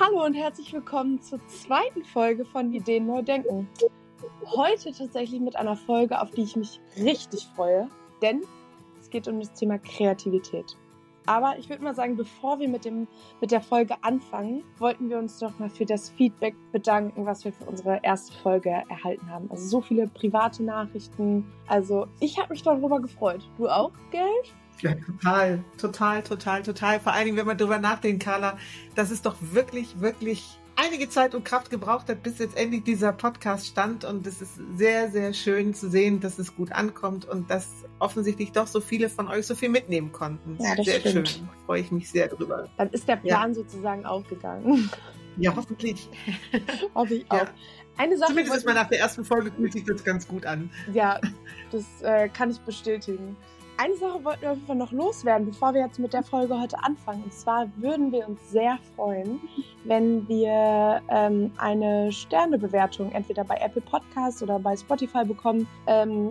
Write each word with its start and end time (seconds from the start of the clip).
Hallo 0.00 0.24
und 0.24 0.32
herzlich 0.32 0.72
willkommen 0.72 1.20
zur 1.20 1.38
zweiten 1.48 2.02
Folge 2.02 2.46
von 2.46 2.72
Ideen 2.72 3.04
neu 3.04 3.20
denken. 3.20 3.68
Heute 4.46 4.90
tatsächlich 4.90 5.38
mit 5.38 5.54
einer 5.54 5.76
Folge, 5.76 6.18
auf 6.18 6.30
die 6.30 6.44
ich 6.44 6.56
mich 6.56 6.80
richtig 6.96 7.46
freue, 7.54 7.90
denn 8.22 8.40
es 8.98 9.10
geht 9.10 9.28
um 9.28 9.38
das 9.38 9.52
Thema 9.52 9.76
Kreativität. 9.76 10.78
Aber 11.26 11.58
ich 11.58 11.68
würde 11.68 11.84
mal 11.84 11.94
sagen, 11.94 12.16
bevor 12.16 12.58
wir 12.58 12.70
mit, 12.70 12.86
dem, 12.86 13.06
mit 13.42 13.50
der 13.50 13.60
Folge 13.60 13.96
anfangen, 14.00 14.64
wollten 14.78 15.10
wir 15.10 15.18
uns 15.18 15.38
doch 15.40 15.58
mal 15.58 15.68
für 15.68 15.84
das 15.84 16.08
Feedback 16.08 16.54
bedanken, 16.72 17.26
was 17.26 17.44
wir 17.44 17.52
für 17.52 17.66
unsere 17.66 18.00
erste 18.02 18.32
Folge 18.32 18.70
erhalten 18.70 19.28
haben. 19.28 19.50
Also 19.50 19.68
so 19.68 19.80
viele 19.82 20.08
private 20.08 20.62
Nachrichten. 20.62 21.52
Also 21.66 22.06
ich 22.18 22.38
habe 22.38 22.54
mich 22.54 22.62
darüber 22.62 22.98
gefreut. 22.98 23.46
Du 23.58 23.68
auch, 23.68 23.92
Geld? 24.10 24.54
Ja, 24.82 24.94
total, 24.94 25.64
total, 25.78 26.22
total, 26.22 26.62
total. 26.62 27.00
Vor 27.00 27.12
allen 27.12 27.26
Dingen, 27.26 27.36
wenn 27.36 27.46
man 27.46 27.56
darüber 27.56 27.78
nachdenkt, 27.78 28.22
Carla, 28.24 28.58
dass 28.94 29.10
es 29.10 29.22
doch 29.22 29.36
wirklich, 29.40 30.00
wirklich 30.00 30.58
einige 30.74 31.08
Zeit 31.08 31.34
und 31.34 31.44
Kraft 31.44 31.70
gebraucht 31.70 32.08
hat, 32.08 32.22
bis 32.22 32.38
jetzt 32.38 32.56
endlich 32.56 32.82
dieser 32.82 33.12
Podcast 33.12 33.66
stand. 33.68 34.04
Und 34.04 34.26
es 34.26 34.42
ist 34.42 34.58
sehr, 34.76 35.10
sehr 35.10 35.32
schön 35.34 35.72
zu 35.74 35.88
sehen, 35.88 36.18
dass 36.20 36.38
es 36.38 36.56
gut 36.56 36.72
ankommt 36.72 37.24
und 37.26 37.48
dass 37.50 37.68
offensichtlich 38.00 38.52
doch 38.52 38.66
so 38.66 38.80
viele 38.80 39.08
von 39.08 39.28
euch 39.28 39.46
so 39.46 39.54
viel 39.54 39.68
mitnehmen 39.68 40.10
konnten. 40.10 40.56
Ja, 40.60 40.74
das 40.74 40.86
sehr 40.86 41.00
stimmt. 41.00 41.28
schön. 41.28 41.48
Freue 41.66 41.80
ich 41.82 41.92
mich 41.92 42.10
sehr 42.10 42.28
drüber. 42.28 42.68
Dann 42.76 42.88
ist 42.90 43.06
der 43.06 43.16
Plan 43.16 43.54
sozusagen 43.54 44.04
aufgegangen. 44.04 44.90
Ja, 45.36 45.54
hoffentlich. 45.54 46.08
Hoffe 46.94 47.14
ich 47.14 47.26
Ja. 47.32 47.42
auch. 47.42 47.46
Eine 47.98 48.16
Sache. 48.16 48.30
Zumindest 48.30 48.56
ist 48.56 48.66
mal 48.66 48.74
nach 48.74 48.88
der 48.88 49.00
ersten 49.00 49.24
Folge 49.24 49.52
fühlt 49.52 49.72
sich 49.74 49.84
das 49.84 50.02
ganz 50.02 50.26
gut 50.26 50.46
an. 50.46 50.70
Ja, 50.92 51.20
das 51.70 51.84
äh, 52.02 52.28
kann 52.30 52.50
ich 52.50 52.58
bestätigen. 52.60 53.36
Eine 53.82 53.96
Sache 53.96 54.24
wollten 54.24 54.42
wir 54.42 54.52
auf 54.52 54.56
jeden 54.58 54.66
Fall 54.68 54.76
noch 54.76 54.92
loswerden, 54.92 55.44
bevor 55.44 55.74
wir 55.74 55.80
jetzt 55.80 55.98
mit 55.98 56.12
der 56.12 56.22
Folge 56.22 56.56
heute 56.56 56.78
anfangen. 56.84 57.24
Und 57.24 57.34
zwar 57.34 57.66
würden 57.78 58.12
wir 58.12 58.28
uns 58.28 58.38
sehr 58.48 58.78
freuen, 58.94 59.40
wenn 59.82 60.28
wir 60.28 61.02
ähm, 61.08 61.50
eine 61.56 62.12
Sternebewertung 62.12 63.10
entweder 63.10 63.42
bei 63.42 63.56
Apple 63.56 63.82
Podcasts 63.82 64.40
oder 64.40 64.60
bei 64.60 64.76
Spotify 64.76 65.24
bekommen. 65.24 65.66
Ähm, 65.88 66.28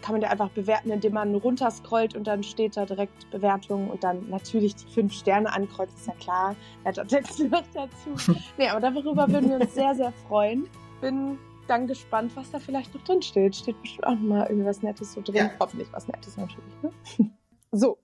kann 0.00 0.12
man 0.12 0.22
ja 0.22 0.30
einfach 0.30 0.48
bewerten, 0.48 0.90
indem 0.90 1.12
man 1.12 1.34
runterscrollt 1.34 2.16
und 2.16 2.26
dann 2.26 2.42
steht 2.42 2.78
da 2.78 2.86
direkt 2.86 3.30
Bewertung 3.30 3.90
und 3.90 4.02
dann 4.02 4.30
natürlich 4.30 4.74
die 4.76 4.90
fünf 4.90 5.12
Sterne 5.12 5.52
ankreuzt, 5.52 5.98
ist 5.98 6.06
ja 6.06 6.14
klar. 6.14 6.56
Netter 6.82 7.06
Text 7.06 7.38
noch 7.40 7.62
dazu. 7.74 8.32
Nee, 8.56 8.68
aber 8.68 8.80
darüber 8.80 9.30
würden 9.30 9.50
wir 9.50 9.60
uns 9.60 9.74
sehr, 9.74 9.94
sehr 9.94 10.12
freuen. 10.26 10.66
Bin 11.02 11.36
dann 11.66 11.86
gespannt, 11.86 12.34
was 12.36 12.50
da 12.50 12.58
vielleicht 12.58 12.94
noch 12.94 13.04
drin 13.04 13.22
steht. 13.22 13.56
Steht 13.56 13.80
bestimmt 13.80 14.06
auch 14.06 14.18
mal 14.18 14.48
irgendwas 14.48 14.82
Nettes 14.82 15.12
so 15.12 15.20
drin. 15.20 15.36
Ja. 15.36 15.50
Hoffentlich 15.60 15.92
was 15.92 16.08
Nettes 16.08 16.36
natürlich. 16.36 16.82
Ne? 16.82 16.90
So, 17.72 17.98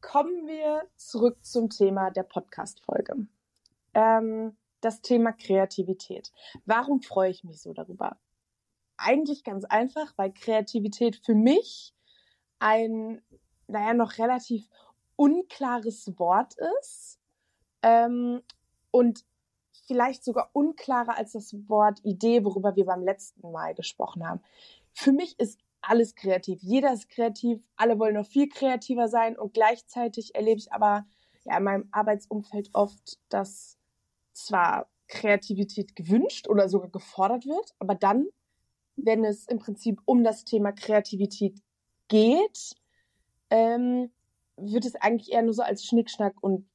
kommen 0.00 0.46
wir 0.46 0.82
zurück 0.96 1.38
zum 1.42 1.70
Thema 1.70 2.10
der 2.10 2.24
Podcast-Folge. 2.24 3.26
Ähm, 3.94 4.56
das 4.80 5.00
Thema 5.00 5.32
Kreativität. 5.32 6.30
Warum 6.66 7.00
freue 7.00 7.30
ich 7.30 7.42
mich 7.42 7.62
so 7.62 7.72
darüber? 7.72 8.18
Eigentlich 8.98 9.44
ganz 9.44 9.64
einfach, 9.64 10.12
weil 10.16 10.32
Kreativität 10.32 11.16
für 11.24 11.34
mich 11.34 11.94
ein, 12.58 13.22
naja, 13.66 13.94
noch 13.94 14.18
relativ 14.18 14.68
unklares 15.16 16.18
Wort 16.18 16.54
ist 16.80 17.18
ähm, 17.82 18.42
und 18.90 19.24
vielleicht 19.86 20.24
sogar 20.24 20.50
unklarer 20.52 21.16
als 21.16 21.32
das 21.32 21.54
Wort 21.68 22.00
Idee, 22.04 22.44
worüber 22.44 22.76
wir 22.76 22.86
beim 22.86 23.02
letzten 23.02 23.50
Mal 23.50 23.74
gesprochen 23.74 24.26
haben. 24.26 24.40
Für 24.92 25.12
mich 25.12 25.38
ist 25.38 25.60
alles 25.82 26.14
kreativ. 26.14 26.62
Jeder 26.62 26.92
ist 26.92 27.08
kreativ. 27.08 27.60
Alle 27.76 27.98
wollen 27.98 28.14
noch 28.14 28.26
viel 28.26 28.48
kreativer 28.48 29.08
sein 29.08 29.38
und 29.38 29.54
gleichzeitig 29.54 30.34
erlebe 30.34 30.58
ich 30.58 30.72
aber 30.72 31.04
ja 31.44 31.58
in 31.58 31.64
meinem 31.64 31.88
Arbeitsumfeld 31.92 32.70
oft, 32.72 33.18
dass 33.28 33.76
zwar 34.32 34.88
Kreativität 35.08 35.94
gewünscht 35.94 36.48
oder 36.48 36.68
sogar 36.68 36.88
gefordert 36.88 37.46
wird, 37.46 37.74
aber 37.78 37.94
dann, 37.94 38.26
wenn 38.96 39.24
es 39.24 39.46
im 39.46 39.58
Prinzip 39.58 40.00
um 40.06 40.24
das 40.24 40.44
Thema 40.44 40.72
Kreativität 40.72 41.60
geht, 42.08 42.74
ähm, 43.50 44.10
wird 44.56 44.86
es 44.86 44.94
eigentlich 44.96 45.32
eher 45.32 45.42
nur 45.42 45.52
so 45.52 45.62
als 45.62 45.84
Schnickschnack 45.84 46.34
und 46.40 46.68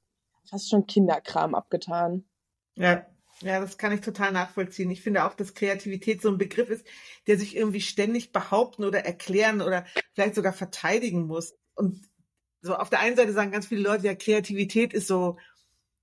fast 0.45 0.69
schon 0.69 0.85
Kinderkram 0.85 1.55
abgetan. 1.55 2.28
Ja, 2.75 3.05
ja, 3.41 3.61
das 3.61 3.77
kann 3.77 3.93
ich 3.93 4.01
total 4.01 4.31
nachvollziehen. 4.33 4.91
Ich 4.91 5.01
finde 5.01 5.23
auch, 5.23 5.33
dass 5.33 5.53
Kreativität 5.53 6.21
so 6.21 6.29
ein 6.29 6.37
Begriff 6.37 6.69
ist, 6.69 6.85
der 7.27 7.37
sich 7.37 7.55
irgendwie 7.55 7.81
ständig 7.81 8.33
behaupten 8.33 8.83
oder 8.83 9.05
erklären 9.05 9.61
oder 9.61 9.85
vielleicht 10.13 10.35
sogar 10.35 10.51
verteidigen 10.51 11.25
muss. 11.25 11.55
Und 11.75 12.01
so 12.61 12.75
auf 12.75 12.89
der 12.89 12.99
einen 12.99 13.15
Seite 13.15 13.31
sagen 13.31 13.51
ganz 13.51 13.67
viele 13.67 13.81
Leute, 13.81 14.07
ja, 14.07 14.15
Kreativität 14.15 14.93
ist 14.93 15.07
so, 15.07 15.37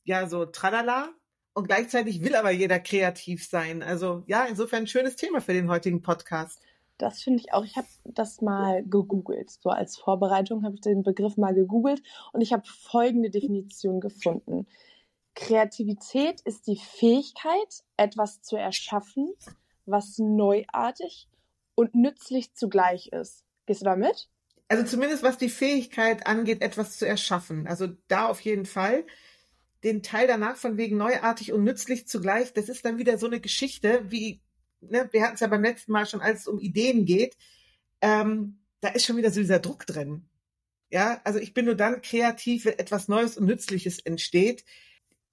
ja, 0.04 0.28
so 0.28 0.46
tralala. 0.46 1.10
Und 1.52 1.68
gleichzeitig 1.68 2.22
will 2.22 2.34
aber 2.34 2.50
jeder 2.50 2.78
kreativ 2.78 3.46
sein. 3.46 3.82
Also 3.82 4.22
ja, 4.26 4.44
insofern 4.44 4.84
ein 4.84 4.86
schönes 4.86 5.16
Thema 5.16 5.40
für 5.40 5.52
den 5.52 5.70
heutigen 5.70 6.02
Podcast. 6.02 6.60
Das 6.98 7.22
finde 7.22 7.40
ich 7.40 7.52
auch. 7.52 7.64
Ich 7.64 7.76
habe 7.76 7.88
das 8.04 8.40
mal 8.40 8.82
gegoogelt. 8.84 9.50
So 9.50 9.70
als 9.70 9.96
Vorbereitung 9.96 10.64
habe 10.64 10.76
ich 10.76 10.80
den 10.80 11.02
Begriff 11.02 11.36
mal 11.36 11.54
gegoogelt 11.54 12.02
und 12.32 12.40
ich 12.40 12.52
habe 12.52 12.62
folgende 12.66 13.30
Definition 13.30 14.00
gefunden. 14.00 14.66
Kreativität 15.36 16.40
ist 16.40 16.66
die 16.66 16.78
Fähigkeit, 16.78 17.84
etwas 17.96 18.42
zu 18.42 18.56
erschaffen, 18.56 19.32
was 19.84 20.18
neuartig 20.18 21.28
und 21.76 21.94
nützlich 21.94 22.54
zugleich 22.54 23.08
ist. 23.08 23.44
Gehst 23.66 23.82
du 23.82 23.84
damit? 23.84 24.28
Also 24.68 24.84
zumindest 24.84 25.22
was 25.22 25.38
die 25.38 25.50
Fähigkeit 25.50 26.26
angeht, 26.26 26.62
etwas 26.62 26.96
zu 26.96 27.06
erschaffen. 27.06 27.68
Also 27.68 27.88
da 28.08 28.26
auf 28.26 28.40
jeden 28.40 28.66
Fall. 28.66 29.06
Den 29.84 30.02
Teil 30.02 30.26
danach 30.26 30.56
von 30.56 30.78
wegen 30.78 30.96
neuartig 30.96 31.52
und 31.52 31.62
nützlich 31.62 32.08
zugleich, 32.08 32.52
das 32.54 32.68
ist 32.68 32.84
dann 32.84 32.98
wieder 32.98 33.18
so 33.18 33.26
eine 33.26 33.38
Geschichte, 33.38 34.10
wie, 34.10 34.40
ne, 34.80 35.08
wir 35.12 35.22
hatten 35.22 35.34
es 35.34 35.40
ja 35.40 35.46
beim 35.46 35.62
letzten 35.62 35.92
Mal 35.92 36.06
schon, 36.06 36.22
als 36.22 36.40
es 36.40 36.48
um 36.48 36.58
Ideen 36.58 37.04
geht, 37.04 37.36
ähm, 38.00 38.58
da 38.80 38.88
ist 38.88 39.04
schon 39.04 39.18
wieder 39.18 39.30
so 39.30 39.40
dieser 39.40 39.60
Druck 39.60 39.86
drin. 39.86 40.28
Ja, 40.90 41.20
also 41.24 41.38
ich 41.38 41.52
bin 41.52 41.66
nur 41.66 41.74
dann 41.74 42.00
kreativ, 42.00 42.64
wenn 42.64 42.78
etwas 42.78 43.06
Neues 43.06 43.36
und 43.36 43.46
Nützliches 43.46 43.98
entsteht. 44.00 44.64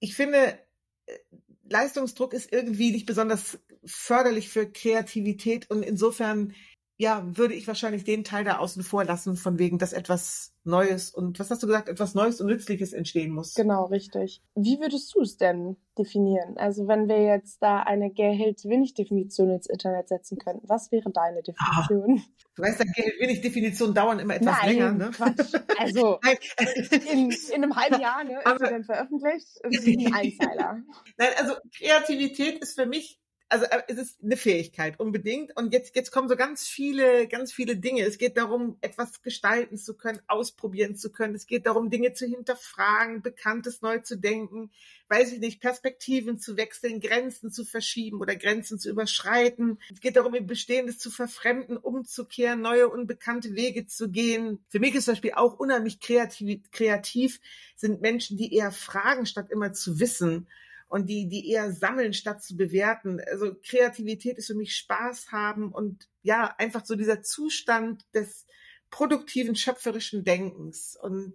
Ich 0.04 0.14
finde, 0.14 0.58
äh, 1.06 1.18
Leistungsdruck 1.66 2.34
ist 2.34 2.52
irgendwie 2.52 2.92
nicht 2.92 3.06
besonders 3.06 3.58
förderlich 3.86 4.50
für 4.50 4.70
Kreativität 4.70 5.70
und 5.70 5.82
insofern 5.82 6.54
ja, 6.96 7.24
würde 7.36 7.54
ich 7.54 7.66
wahrscheinlich 7.66 8.04
den 8.04 8.22
Teil 8.22 8.44
da 8.44 8.58
außen 8.58 8.84
vor 8.84 9.04
lassen, 9.04 9.36
von 9.36 9.58
wegen, 9.58 9.78
dass 9.78 9.92
etwas 9.92 10.52
Neues 10.62 11.10
und 11.10 11.38
was 11.40 11.50
hast 11.50 11.62
du 11.62 11.66
gesagt, 11.66 11.88
etwas 11.88 12.14
Neues 12.14 12.40
und 12.40 12.46
Nützliches 12.46 12.92
entstehen 12.92 13.32
muss. 13.32 13.54
Genau, 13.54 13.86
richtig. 13.86 14.42
Wie 14.54 14.78
würdest 14.80 15.12
du 15.14 15.20
es 15.20 15.36
denn 15.36 15.76
definieren? 15.98 16.56
Also 16.56 16.86
wenn 16.86 17.08
wir 17.08 17.20
jetzt 17.20 17.58
da 17.60 17.80
eine 17.80 18.10
Gerhild-Winnig-Definition 18.10 19.50
ins 19.50 19.66
Internet 19.66 20.08
setzen 20.08 20.38
könnten, 20.38 20.68
was 20.68 20.92
wäre 20.92 21.10
deine 21.10 21.42
Definition? 21.42 22.22
Du 22.54 22.62
weißt, 22.62 22.80
da 22.80 22.84
wenig 22.84 23.40
Definitionen 23.40 23.94
dauern 23.94 24.20
immer 24.20 24.36
etwas 24.36 24.56
Nein, 24.62 24.70
länger, 24.70 24.92
ne? 24.92 25.10
Quatsch. 25.10 25.52
Also 25.76 26.20
in, 27.12 27.30
in 27.30 27.64
einem 27.64 27.74
halben 27.74 28.00
Jahr 28.00 28.22
ne, 28.22 28.38
ist 28.38 28.58
sie 28.60 28.70
dann 28.70 28.84
veröffentlicht. 28.84 29.48
Ist 29.68 29.86
ein 29.86 30.14
Einzeiler. 30.14 30.82
Nein, 31.18 31.28
also 31.38 31.54
Kreativität 31.76 32.62
ist 32.62 32.78
für 32.78 32.86
mich, 32.86 33.20
also 33.48 33.66
äh, 33.66 33.82
es 33.88 33.98
ist 33.98 34.22
eine 34.22 34.36
Fähigkeit 34.36 34.98
unbedingt. 34.98 35.56
Und 35.56 35.72
jetzt 35.72 35.94
jetzt 35.94 36.10
kommen 36.10 36.28
so 36.28 36.36
ganz 36.36 36.66
viele, 36.66 37.28
ganz 37.28 37.52
viele 37.52 37.76
Dinge. 37.76 38.02
Es 38.02 38.18
geht 38.18 38.36
darum, 38.36 38.76
etwas 38.80 39.22
gestalten 39.22 39.76
zu 39.76 39.96
können, 39.96 40.20
ausprobieren 40.26 40.96
zu 40.96 41.12
können. 41.12 41.34
Es 41.34 41.46
geht 41.46 41.66
darum, 41.66 41.90
Dinge 41.90 42.14
zu 42.14 42.26
hinterfragen, 42.26 43.22
Bekanntes 43.22 43.82
neu 43.82 43.98
zu 43.98 44.16
denken, 44.16 44.70
weiß 45.08 45.32
ich 45.32 45.40
nicht, 45.40 45.60
Perspektiven 45.60 46.38
zu 46.38 46.56
wechseln, 46.56 47.00
Grenzen 47.00 47.50
zu 47.50 47.64
verschieben 47.64 48.20
oder 48.20 48.34
Grenzen 48.36 48.78
zu 48.78 48.90
überschreiten. 48.90 49.78
Es 49.92 50.00
geht 50.00 50.16
darum, 50.16 50.34
ihr 50.34 50.46
Bestehendes 50.46 50.98
zu 50.98 51.10
verfremden, 51.10 51.76
umzukehren, 51.76 52.60
neue 52.60 52.88
unbekannte 52.88 53.54
Wege 53.54 53.86
zu 53.86 54.10
gehen. 54.10 54.64
Für 54.68 54.80
mich 54.80 54.94
ist 54.94 55.04
zum 55.04 55.12
Beispiel 55.12 55.34
auch 55.34 55.58
unheimlich 55.58 56.00
kreativ, 56.00 56.70
kreativ 56.72 57.40
sind 57.76 58.00
Menschen, 58.00 58.36
die 58.36 58.54
eher 58.54 58.72
fragen, 58.72 59.26
statt 59.26 59.50
immer 59.50 59.72
zu 59.72 60.00
wissen 60.00 60.46
und 60.88 61.06
die, 61.08 61.28
die 61.28 61.50
eher 61.50 61.72
sammeln, 61.72 62.12
statt 62.12 62.42
zu 62.42 62.56
bewerten. 62.56 63.20
Also 63.30 63.54
Kreativität 63.66 64.38
ist 64.38 64.46
für 64.48 64.54
mich 64.54 64.76
Spaß 64.76 65.32
haben 65.32 65.72
und 65.72 66.08
ja, 66.22 66.54
einfach 66.58 66.84
so 66.84 66.94
dieser 66.94 67.22
Zustand 67.22 68.04
des 68.14 68.46
produktiven, 68.90 69.56
schöpferischen 69.56 70.24
Denkens 70.24 70.96
und 71.00 71.34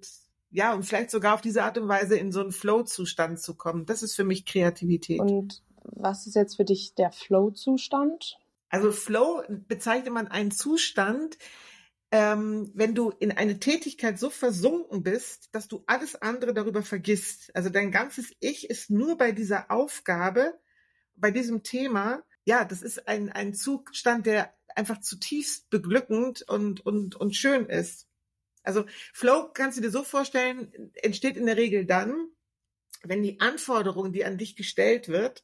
ja, 0.52 0.74
und 0.74 0.84
vielleicht 0.84 1.12
sogar 1.12 1.36
auf 1.36 1.42
diese 1.42 1.64
Art 1.64 1.78
und 1.78 1.88
Weise 1.88 2.18
in 2.18 2.32
so 2.32 2.42
einen 2.42 2.52
Flow-Zustand 2.52 3.40
zu 3.40 3.56
kommen. 3.56 3.86
Das 3.86 4.02
ist 4.02 4.16
für 4.16 4.24
mich 4.24 4.46
Kreativität. 4.46 5.20
Und 5.20 5.62
was 5.84 6.26
ist 6.26 6.36
jetzt 6.36 6.56
für 6.56 6.66
dich 6.66 6.96
der 6.96 7.12
Flow-Zustand? 7.12 8.40
Also 8.70 8.92
Flow 8.92 9.44
bezeichnet 9.68 10.14
man 10.14 10.28
einen 10.28 10.52
Zustand, 10.52 11.38
ähm, 12.12 12.72
wenn 12.74 12.96
du 12.96 13.12
in 13.12 13.32
eine 13.32 13.60
Tätigkeit 13.60 14.18
so 14.18 14.30
versunken 14.30 15.04
bist, 15.04 15.50
dass 15.52 15.68
du 15.68 15.84
alles 15.86 16.16
andere 16.16 16.54
darüber 16.54 16.82
vergisst. 16.82 17.52
Also 17.56 17.70
dein 17.70 17.92
ganzes 17.92 18.34
Ich 18.40 18.70
ist 18.70 18.90
nur 18.90 19.18
bei 19.18 19.32
dieser 19.32 19.70
Aufgabe, 19.70 20.60
bei 21.16 21.32
diesem 21.32 21.62
Thema. 21.62 22.24
Ja, 22.46 22.66
das 22.66 22.82
ist 22.82 23.08
ein, 23.08 23.32
ein 23.32 23.54
Zustand, 23.54 24.26
der 24.26 24.54
einfach 24.76 25.02
zutiefst 25.02 25.70
beglückend 25.70 26.42
und, 26.44 26.84
und, 26.86 27.16
und 27.16 27.36
schön 27.36 27.68
ist. 27.68 28.08
Also 28.64 28.86
Flow 29.14 29.52
kannst 29.54 29.78
du 29.78 29.82
dir 29.82 29.92
so 29.92 30.04
vorstellen, 30.04 30.92
entsteht 30.96 31.38
in 31.38 31.46
der 31.46 31.58
Regel 31.58 31.86
dann, 31.86 32.30
wenn 33.04 33.24
die 33.24 33.40
Anforderung, 33.40 34.12
die 34.12 34.26
an 34.26 34.38
dich 34.38 34.56
gestellt 34.56 35.10
wird, 35.10 35.44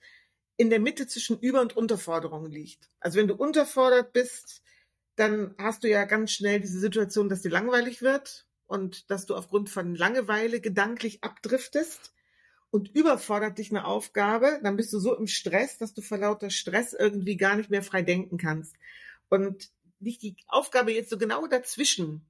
in 0.57 0.69
der 0.69 0.79
Mitte 0.79 1.07
zwischen 1.07 1.39
Über- 1.39 1.61
und 1.61 1.75
Unterforderung 1.75 2.47
liegt. 2.47 2.89
Also 2.99 3.19
wenn 3.19 3.27
du 3.27 3.35
unterfordert 3.35 4.13
bist, 4.13 4.61
dann 5.15 5.55
hast 5.57 5.83
du 5.83 5.89
ja 5.89 6.05
ganz 6.05 6.31
schnell 6.31 6.59
diese 6.59 6.79
Situation, 6.79 7.29
dass 7.29 7.41
dir 7.41 7.49
langweilig 7.49 8.01
wird 8.01 8.45
und 8.67 9.09
dass 9.09 9.25
du 9.25 9.35
aufgrund 9.35 9.69
von 9.69 9.95
Langeweile 9.95 10.59
gedanklich 10.59 11.23
abdriftest 11.23 12.13
und 12.71 12.93
überfordert 12.93 13.57
dich 13.57 13.71
eine 13.71 13.85
Aufgabe, 13.85 14.59
dann 14.63 14.75
bist 14.75 14.91
du 14.91 14.99
so 14.99 15.15
im 15.15 15.27
Stress, 15.27 15.77
dass 15.77 15.93
du 15.93 16.01
vor 16.01 16.17
lauter 16.17 16.49
Stress 16.49 16.93
irgendwie 16.93 17.37
gar 17.37 17.55
nicht 17.55 17.69
mehr 17.69 17.83
frei 17.83 18.01
denken 18.01 18.37
kannst. 18.37 18.75
Und 19.29 19.69
liegt 19.99 20.23
die 20.23 20.35
Aufgabe 20.47 20.91
jetzt 20.91 21.09
so 21.09 21.17
genau 21.17 21.47
dazwischen, 21.47 22.25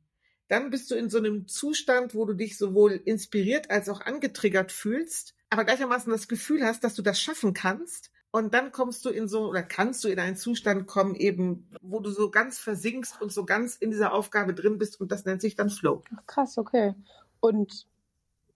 dann 0.47 0.69
bist 0.69 0.91
du 0.91 0.95
in 0.95 1.09
so 1.09 1.17
einem 1.17 1.47
Zustand, 1.47 2.13
wo 2.13 2.25
du 2.25 2.33
dich 2.33 2.57
sowohl 2.57 2.91
inspiriert 2.93 3.71
als 3.71 3.89
auch 3.89 4.01
angetriggert 4.01 4.71
fühlst, 4.71 5.35
aber 5.49 5.65
gleichermaßen 5.65 6.11
das 6.11 6.27
Gefühl 6.27 6.63
hast, 6.63 6.83
dass 6.83 6.93
du 6.93 7.01
das 7.01 7.19
schaffen 7.19 7.53
kannst. 7.53 8.11
Und 8.35 8.53
dann 8.53 8.73
kommst 8.73 9.05
du 9.05 9.11
in 9.11 9.29
so, 9.29 9.47
oder 9.47 9.63
kannst 9.63 10.03
du 10.03 10.09
in 10.09 10.19
einen 10.19 10.35
Zustand 10.35 10.87
kommen, 10.87 11.15
eben, 11.15 11.69
wo 11.81 12.01
du 12.01 12.09
so 12.09 12.29
ganz 12.29 12.59
versinkst 12.59 13.21
und 13.21 13.31
so 13.31 13.45
ganz 13.45 13.77
in 13.77 13.91
dieser 13.91 14.11
Aufgabe 14.11 14.53
drin 14.53 14.77
bist 14.77 14.99
und 14.99 15.09
das 15.13 15.23
nennt 15.23 15.39
sich 15.39 15.55
dann 15.55 15.69
Flow. 15.69 16.03
Ach, 16.13 16.25
krass, 16.25 16.57
okay. 16.57 16.95
Und 17.39 17.87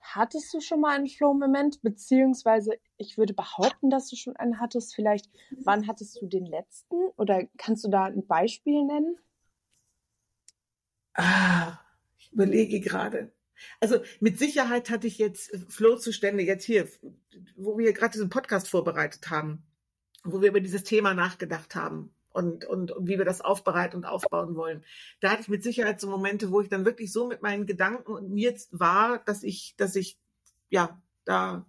hattest 0.02 0.54
du 0.54 0.60
schon 0.60 0.82
mal 0.82 0.98
einen 0.98 1.08
Flow-Moment? 1.08 1.82
Beziehungsweise, 1.82 2.74
ich 2.98 3.18
würde 3.18 3.34
behaupten, 3.34 3.90
dass 3.90 4.10
du 4.10 4.18
schon 4.18 4.36
einen 4.36 4.60
hattest. 4.60 4.94
Vielleicht, 4.94 5.30
wann 5.64 5.88
hattest 5.88 6.22
du 6.22 6.26
den 6.26 6.46
letzten? 6.46 6.98
Oder 7.16 7.46
kannst 7.58 7.86
du 7.86 7.90
da 7.90 8.04
ein 8.04 8.28
Beispiel 8.28 8.84
nennen? 8.84 9.18
Ah, 11.14 11.80
ich 12.18 12.34
überlege 12.34 12.82
gerade. 12.82 13.32
Also 13.80 14.00
mit 14.20 14.38
Sicherheit 14.38 14.90
hatte 14.90 15.08
ich 15.08 15.18
jetzt 15.20 15.56
Flow-Zustände 15.70 16.44
jetzt 16.44 16.66
hier, 16.66 16.90
wo 17.56 17.78
wir 17.78 17.94
gerade 17.94 18.12
diesen 18.12 18.30
Podcast 18.30 18.68
vorbereitet 18.68 19.30
haben, 19.30 19.64
wo 20.24 20.42
wir 20.42 20.50
über 20.50 20.60
dieses 20.60 20.84
Thema 20.84 21.14
nachgedacht 21.14 21.76
haben 21.76 22.14
und, 22.32 22.66
und, 22.66 22.92
und 22.92 23.08
wie 23.08 23.18
wir 23.18 23.26
das 23.26 23.42
aufbereiten 23.42 23.98
und 23.98 24.06
aufbauen 24.06 24.56
wollen. 24.56 24.84
Da 25.20 25.32
hatte 25.32 25.42
ich 25.42 25.48
mit 25.48 25.64
Sicherheit 25.64 26.00
so 26.00 26.10
Momente, 26.10 26.52
wo 26.52 26.62
ich 26.62 26.70
dann 26.70 26.86
wirklich 26.86 27.12
so 27.12 27.28
mit 27.28 27.42
meinen 27.42 27.66
Gedanken 27.66 28.14
und 28.14 28.30
mir 28.32 28.50
jetzt 28.50 28.70
war, 28.78 29.20
dass 29.20 29.44
ich, 29.44 29.76
dass 29.78 29.96
ich 29.96 30.18
ja 30.70 31.02
da 31.26 31.66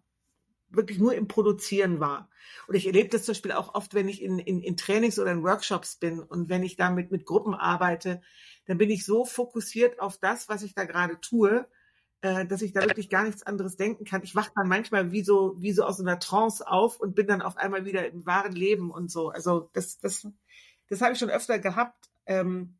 wirklich 0.68 0.98
nur 0.98 1.14
im 1.14 1.28
Produzieren 1.28 2.00
war. 2.00 2.30
Und 2.66 2.74
ich 2.74 2.86
erlebe 2.86 3.08
das 3.08 3.24
zum 3.24 3.32
Beispiel 3.32 3.52
auch 3.52 3.74
oft, 3.74 3.94
wenn 3.94 4.08
ich 4.08 4.22
in, 4.22 4.38
in, 4.38 4.62
in 4.62 4.76
Trainings 4.76 5.18
oder 5.18 5.32
in 5.32 5.42
Workshops 5.42 5.96
bin 5.96 6.20
und 6.20 6.48
wenn 6.48 6.62
ich 6.62 6.76
damit 6.76 7.10
mit 7.10 7.26
Gruppen 7.26 7.54
arbeite, 7.54 8.22
dann 8.66 8.78
bin 8.78 8.90
ich 8.90 9.04
so 9.04 9.24
fokussiert 9.24 9.98
auf 10.00 10.18
das, 10.18 10.48
was 10.48 10.62
ich 10.62 10.74
da 10.74 10.84
gerade 10.84 11.20
tue, 11.20 11.66
äh, 12.22 12.46
dass 12.46 12.62
ich 12.62 12.72
da 12.72 12.82
wirklich 12.82 13.08
gar 13.08 13.24
nichts 13.24 13.42
anderes 13.42 13.76
denken 13.76 14.04
kann. 14.04 14.22
Ich 14.22 14.34
wache 14.34 14.52
dann 14.54 14.68
manchmal 14.68 15.12
wie 15.12 15.22
so, 15.22 15.54
wie 15.58 15.72
so 15.72 15.84
aus 15.84 16.00
einer 16.00 16.18
Trance 16.18 16.66
auf 16.66 17.00
und 17.00 17.14
bin 17.14 17.26
dann 17.26 17.42
auf 17.42 17.56
einmal 17.56 17.84
wieder 17.84 18.06
im 18.06 18.26
wahren 18.26 18.52
Leben 18.52 18.90
und 18.90 19.10
so. 19.10 19.30
Also 19.30 19.70
das, 19.72 19.98
das, 19.98 20.26
das 20.88 21.00
habe 21.00 21.12
ich 21.12 21.18
schon 21.18 21.30
öfter 21.30 21.58
gehabt. 21.58 22.10
Ähm, 22.26 22.76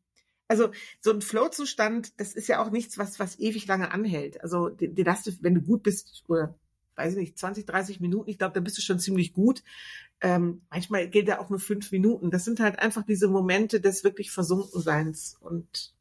also 0.47 0.69
so 0.99 1.11
ein 1.11 1.21
Flow-Zustand, 1.21 2.19
das 2.19 2.33
ist 2.33 2.47
ja 2.47 2.61
auch 2.61 2.71
nichts, 2.71 2.97
was, 2.97 3.19
was 3.19 3.39
ewig 3.39 3.67
lange 3.67 3.91
anhält. 3.91 4.41
Also 4.41 4.69
den, 4.69 4.95
den 4.95 5.07
hast 5.07 5.41
wenn 5.41 5.55
du 5.55 5.61
gut 5.61 5.81
bist, 5.81 6.23
oder 6.27 6.55
weiß 6.95 7.13
ich 7.13 7.19
nicht, 7.19 7.39
20, 7.39 7.65
30 7.65 7.99
Minuten, 7.99 8.29
ich 8.29 8.37
glaube, 8.37 8.53
da 8.53 8.59
bist 8.59 8.77
du 8.77 8.81
schon 8.81 8.99
ziemlich 8.99 9.33
gut. 9.33 9.63
Ähm, 10.19 10.61
manchmal 10.69 11.07
gilt 11.09 11.29
ja 11.29 11.39
auch 11.39 11.49
nur 11.49 11.59
fünf 11.59 11.91
Minuten. 11.91 12.29
Das 12.29 12.45
sind 12.45 12.59
halt 12.59 12.79
einfach 12.79 13.03
diese 13.03 13.27
Momente 13.27 13.81
des 13.81 14.03
wirklich 14.03 14.29
Versunkenseins 14.29 15.37
und 15.39 15.95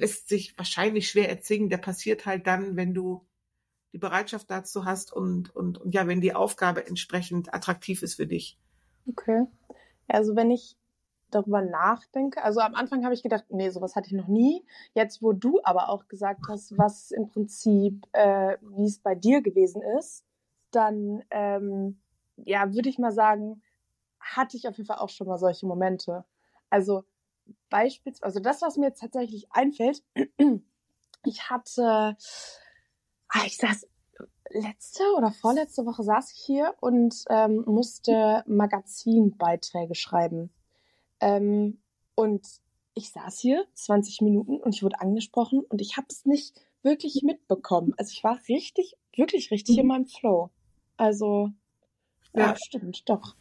lässt 0.00 0.28
sich 0.28 0.56
wahrscheinlich 0.56 1.08
schwer 1.08 1.28
erzwingen. 1.28 1.68
Der 1.68 1.78
passiert 1.78 2.26
halt 2.26 2.46
dann, 2.46 2.76
wenn 2.76 2.94
du 2.94 3.26
die 3.92 3.98
Bereitschaft 3.98 4.50
dazu 4.50 4.84
hast 4.84 5.12
und, 5.12 5.54
und, 5.54 5.78
und 5.78 5.94
ja, 5.94 6.06
wenn 6.06 6.20
die 6.20 6.34
Aufgabe 6.34 6.86
entsprechend 6.86 7.52
attraktiv 7.52 8.02
ist 8.02 8.14
für 8.14 8.26
dich. 8.26 8.58
Okay. 9.08 9.46
Also 10.08 10.36
wenn 10.36 10.50
ich 10.50 10.76
darüber 11.30 11.62
nachdenke, 11.62 12.42
also 12.42 12.60
am 12.60 12.74
Anfang 12.74 13.04
habe 13.04 13.14
ich 13.14 13.22
gedacht, 13.22 13.44
nee, 13.50 13.70
sowas 13.70 13.94
hatte 13.94 14.08
ich 14.08 14.12
noch 14.12 14.28
nie. 14.28 14.64
Jetzt, 14.94 15.22
wo 15.22 15.32
du 15.32 15.60
aber 15.64 15.88
auch 15.88 16.08
gesagt 16.08 16.40
hast, 16.48 16.76
was 16.78 17.10
im 17.10 17.28
Prinzip, 17.28 18.06
äh, 18.12 18.56
wie 18.62 18.86
es 18.86 18.98
bei 18.98 19.14
dir 19.14 19.42
gewesen 19.42 19.82
ist, 19.98 20.24
dann, 20.70 21.22
ähm, 21.30 22.00
ja, 22.36 22.72
würde 22.72 22.88
ich 22.88 22.98
mal 22.98 23.12
sagen, 23.12 23.62
hatte 24.18 24.56
ich 24.56 24.66
auf 24.66 24.76
jeden 24.76 24.86
Fall 24.86 24.98
auch 24.98 25.08
schon 25.08 25.26
mal 25.26 25.38
solche 25.38 25.66
Momente. 25.66 26.24
Also 26.68 27.04
beispielsweise, 27.68 28.24
also 28.24 28.40
das, 28.40 28.62
was 28.62 28.76
mir 28.76 28.86
jetzt 28.88 29.00
tatsächlich 29.00 29.46
einfällt, 29.50 30.02
ich 31.24 31.50
hatte, 31.50 32.16
ah, 33.28 33.42
ich 33.46 33.56
saß 33.56 33.86
letzte 34.50 35.02
oder 35.16 35.32
vorletzte 35.32 35.86
Woche 35.86 36.02
saß 36.02 36.32
ich 36.32 36.40
hier 36.40 36.74
und 36.80 37.24
ähm, 37.28 37.62
musste 37.66 38.42
Magazinbeiträge 38.46 39.94
schreiben. 39.94 40.50
Ähm, 41.20 41.80
und 42.14 42.46
ich 42.94 43.10
saß 43.12 43.38
hier 43.38 43.64
20 43.74 44.20
Minuten 44.22 44.58
und 44.58 44.74
ich 44.74 44.82
wurde 44.82 45.00
angesprochen 45.00 45.60
und 45.68 45.80
ich 45.80 45.96
habe 45.96 46.08
es 46.10 46.26
nicht 46.26 46.60
wirklich 46.82 47.22
mitbekommen. 47.22 47.94
Also 47.96 48.10
ich 48.12 48.24
war 48.24 48.38
richtig, 48.48 48.96
wirklich 49.14 49.50
richtig 49.50 49.76
mhm. 49.76 49.80
in 49.80 49.86
meinem 49.86 50.06
Flow. 50.06 50.50
Also 50.96 51.50
ja, 52.34 52.48
ja 52.48 52.56
stimmt, 52.56 53.08
doch. 53.08 53.36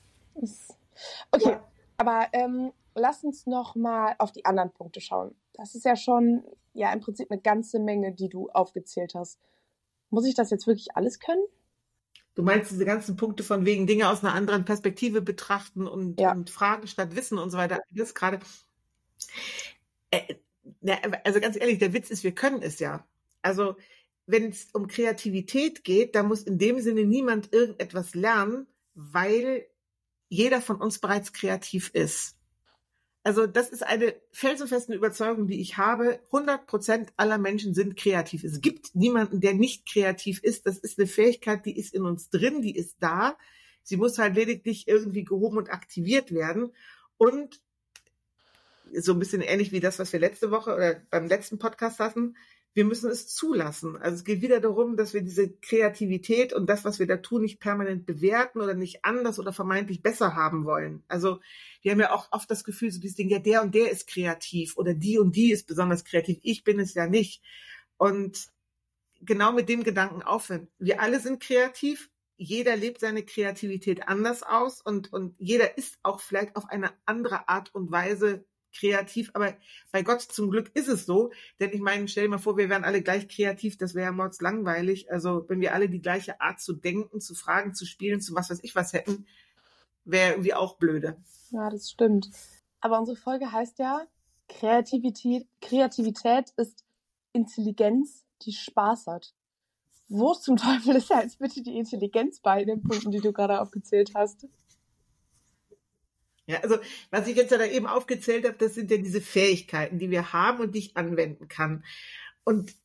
Okay, 1.31 1.51
ja. 1.51 1.67
aber 1.97 2.27
ähm, 2.33 2.71
lass 2.95 3.23
uns 3.23 3.45
noch 3.45 3.75
mal 3.75 4.15
auf 4.19 4.31
die 4.31 4.45
anderen 4.45 4.71
Punkte 4.71 5.01
schauen. 5.01 5.35
Das 5.53 5.75
ist 5.75 5.85
ja 5.85 5.95
schon, 5.95 6.43
ja, 6.73 6.91
im 6.93 6.99
Prinzip 6.99 7.31
eine 7.31 7.41
ganze 7.41 7.79
Menge, 7.79 8.13
die 8.13 8.29
du 8.29 8.49
aufgezählt 8.49 9.13
hast. 9.15 9.39
Muss 10.09 10.25
ich 10.25 10.35
das 10.35 10.49
jetzt 10.49 10.67
wirklich 10.67 10.95
alles 10.95 11.19
können? 11.19 11.43
Du 12.35 12.43
meinst 12.43 12.71
diese 12.71 12.85
ganzen 12.85 13.17
Punkte 13.17 13.43
von 13.43 13.65
wegen 13.65 13.85
Dinge 13.85 14.09
aus 14.09 14.23
einer 14.23 14.33
anderen 14.33 14.63
Perspektive 14.63 15.21
betrachten 15.21 15.87
und, 15.87 16.19
ja. 16.19 16.31
und 16.31 16.49
Fragen 16.49 16.87
statt 16.87 17.15
Wissen 17.15 17.37
und 17.37 17.49
so 17.49 17.57
weiter. 17.57 17.79
Das 17.91 18.15
gerade. 18.15 18.39
Äh, 20.11 20.35
also 21.23 21.39
ganz 21.39 21.57
ehrlich, 21.57 21.79
der 21.79 21.93
Witz 21.93 22.09
ist, 22.09 22.23
wir 22.23 22.33
können 22.33 22.61
es 22.61 22.79
ja. 22.79 23.05
Also 23.41 23.75
wenn 24.25 24.49
es 24.49 24.69
um 24.73 24.87
Kreativität 24.87 25.83
geht, 25.83 26.15
da 26.15 26.23
muss 26.23 26.43
in 26.43 26.57
dem 26.57 26.79
Sinne 26.79 27.03
niemand 27.03 27.51
irgendetwas 27.51 28.13
lernen, 28.15 28.67
weil 28.93 29.65
jeder 30.29 30.61
von 30.61 30.77
uns 30.79 30.99
bereits 30.99 31.33
kreativ 31.33 31.89
ist. 31.93 32.38
Also 33.23 33.47
das 33.47 33.69
ist 33.69 33.83
eine 33.83 34.15
felsenfeste 34.31 34.93
Überzeugung, 34.93 35.47
die 35.47 35.59
ich 35.59 35.77
habe. 35.77 36.19
100 36.27 36.65
Prozent 36.67 37.13
aller 37.17 37.37
Menschen 37.37 37.73
sind 37.73 37.97
kreativ. 37.97 38.43
Es 38.43 38.61
gibt 38.61 38.95
niemanden, 38.95 39.41
der 39.41 39.53
nicht 39.53 39.87
kreativ 39.87 40.41
ist. 40.41 40.65
Das 40.65 40.77
ist 40.77 40.97
eine 40.97 41.07
Fähigkeit, 41.07 41.65
die 41.65 41.77
ist 41.77 41.93
in 41.93 42.05
uns 42.05 42.29
drin, 42.29 42.61
die 42.61 42.75
ist 42.75 42.95
da. 42.99 43.37
Sie 43.83 43.97
muss 43.97 44.17
halt 44.17 44.35
lediglich 44.35 44.87
irgendwie 44.87 45.25
gehoben 45.25 45.57
und 45.57 45.69
aktiviert 45.69 46.33
werden. 46.33 46.71
Und 47.17 47.59
so 48.93 49.13
ein 49.13 49.19
bisschen 49.19 49.41
ähnlich 49.41 49.71
wie 49.71 49.79
das, 49.79 49.99
was 49.99 50.13
wir 50.13 50.19
letzte 50.19 50.51
Woche 50.51 50.73
oder 50.73 51.01
beim 51.09 51.27
letzten 51.27 51.59
Podcast 51.59 51.99
hatten, 51.99 52.35
wir 52.73 52.85
müssen 52.85 53.09
es 53.09 53.27
zulassen. 53.27 53.97
Also 53.97 54.17
es 54.17 54.23
geht 54.23 54.41
wieder 54.41 54.59
darum, 54.59 54.95
dass 54.95 55.13
wir 55.13 55.21
diese 55.21 55.49
Kreativität 55.49 56.53
und 56.53 56.69
das, 56.69 56.85
was 56.85 56.99
wir 56.99 57.07
da 57.07 57.17
tun, 57.17 57.41
nicht 57.41 57.59
permanent 57.59 58.05
bewerten 58.05 58.61
oder 58.61 58.75
nicht 58.75 59.03
anders 59.03 59.39
oder 59.39 59.51
vermeintlich 59.51 60.01
besser 60.01 60.35
haben 60.35 60.65
wollen. 60.65 61.03
Also 61.07 61.39
wir 61.81 61.91
haben 61.91 61.99
ja 61.99 62.13
auch 62.13 62.31
oft 62.31 62.49
das 62.49 62.63
Gefühl, 62.63 62.91
so 62.91 62.99
dieses 62.99 63.15
Ding, 63.15 63.29
ja, 63.29 63.39
der 63.39 63.63
und 63.63 63.73
der 63.73 63.91
ist 63.91 64.07
kreativ 64.07 64.77
oder 64.77 64.93
die 64.93 65.17
und 65.17 65.35
die 65.35 65.51
ist 65.51 65.67
besonders 65.67 66.05
kreativ. 66.05 66.39
Ich 66.43 66.63
bin 66.63 66.79
es 66.79 66.93
ja 66.93 67.07
nicht. 67.07 67.41
Und 67.97 68.47
genau 69.21 69.51
mit 69.51 69.67
dem 69.67 69.83
Gedanken 69.83 70.21
aufhören. 70.21 70.67
Wir 70.77 71.01
alle 71.01 71.19
sind 71.19 71.41
kreativ. 71.41 72.09
Jeder 72.37 72.77
lebt 72.77 73.01
seine 73.01 73.23
Kreativität 73.23 74.07
anders 74.07 74.43
aus 74.43 74.79
und, 74.81 75.11
und 75.11 75.35
jeder 75.39 75.77
ist 75.77 75.99
auch 76.03 76.21
vielleicht 76.21 76.55
auf 76.55 76.69
eine 76.69 76.93
andere 77.05 77.49
Art 77.49 77.75
und 77.75 77.91
Weise 77.91 78.45
kreativ, 78.73 79.31
aber 79.33 79.53
bei 79.91 80.03
Gott 80.03 80.21
zum 80.21 80.49
Glück 80.49 80.71
ist 80.75 80.87
es 80.87 81.05
so, 81.05 81.31
denn 81.59 81.71
ich 81.71 81.81
meine, 81.81 82.07
stell 82.07 82.23
dir 82.23 82.29
mal 82.29 82.37
vor, 82.37 82.57
wir 82.57 82.69
wären 82.69 82.83
alle 82.83 83.01
gleich 83.01 83.27
kreativ, 83.27 83.77
das 83.77 83.95
wäre 83.95 84.05
ja 84.05 84.11
mords 84.11 84.41
langweilig. 84.41 85.11
Also 85.11 85.45
wenn 85.47 85.61
wir 85.61 85.73
alle 85.73 85.89
die 85.89 86.01
gleiche 86.01 86.39
Art 86.41 86.59
zu 86.59 86.73
denken, 86.73 87.21
zu 87.21 87.35
fragen, 87.35 87.73
zu 87.73 87.85
spielen, 87.85 88.21
zu 88.21 88.35
was 88.35 88.49
weiß 88.49 88.59
ich 88.63 88.75
was 88.75 88.93
hätten, 88.93 89.25
wäre 90.05 90.31
irgendwie 90.31 90.53
auch 90.53 90.77
blöde. 90.77 91.17
Ja, 91.51 91.69
das 91.69 91.89
stimmt. 91.89 92.29
Aber 92.81 92.99
unsere 92.99 93.17
Folge 93.17 93.51
heißt 93.51 93.79
ja, 93.79 94.05
Kreativität, 94.47 95.47
Kreativität 95.61 96.51
ist 96.57 96.83
Intelligenz, 97.33 98.25
die 98.43 98.53
Spaß 98.53 99.07
hat. 99.07 99.33
Wo 100.07 100.33
zum 100.33 100.57
Teufel 100.57 100.95
ist 100.95 101.09
ja 101.09 101.21
jetzt 101.21 101.39
bitte 101.39 101.61
die 101.61 101.77
Intelligenz 101.77 102.39
bei 102.39 102.65
den 102.65 102.81
Punkten, 102.81 103.11
die 103.11 103.19
du 103.19 103.31
gerade 103.31 103.61
aufgezählt 103.61 104.11
hast? 104.15 104.47
Ja, 106.49 106.61
also 106.61 106.79
was 107.11 107.27
ich 107.27 107.35
jetzt 107.35 107.51
ja 107.51 107.59
da 107.59 107.65
eben 107.65 107.85
aufgezählt 107.85 108.43
habe, 108.43 108.57
das 108.57 108.73
sind 108.73 108.89
ja 108.89 108.97
diese 108.97 109.21
Fähigkeiten, 109.21 109.99
die 109.99 110.09
wir 110.09 110.33
haben 110.33 110.61
und 110.61 110.73
die 110.73 110.79
ich 110.79 110.97
anwenden 110.97 111.47
kann. 111.47 111.85
Und 112.43 112.75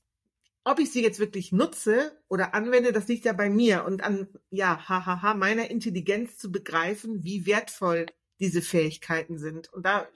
ob 0.64 0.78
ich 0.80 0.92
sie 0.92 1.02
jetzt 1.02 1.18
wirklich 1.18 1.50
nutze 1.50 2.12
oder 2.28 2.52
anwende, 2.52 2.92
das 2.92 3.08
liegt 3.08 3.24
ja 3.24 3.32
bei 3.32 3.48
mir 3.48 3.86
und 3.86 4.04
an, 4.04 4.28
ja, 4.50 4.86
hahaha, 4.86 5.32
meiner 5.32 5.70
Intelligenz 5.70 6.36
zu 6.36 6.52
begreifen, 6.52 7.24
wie 7.24 7.46
wertvoll 7.46 8.04
diese 8.38 8.60
Fähigkeiten 8.60 9.38
sind. 9.38 9.72
Und 9.72 9.86
da 9.86 10.06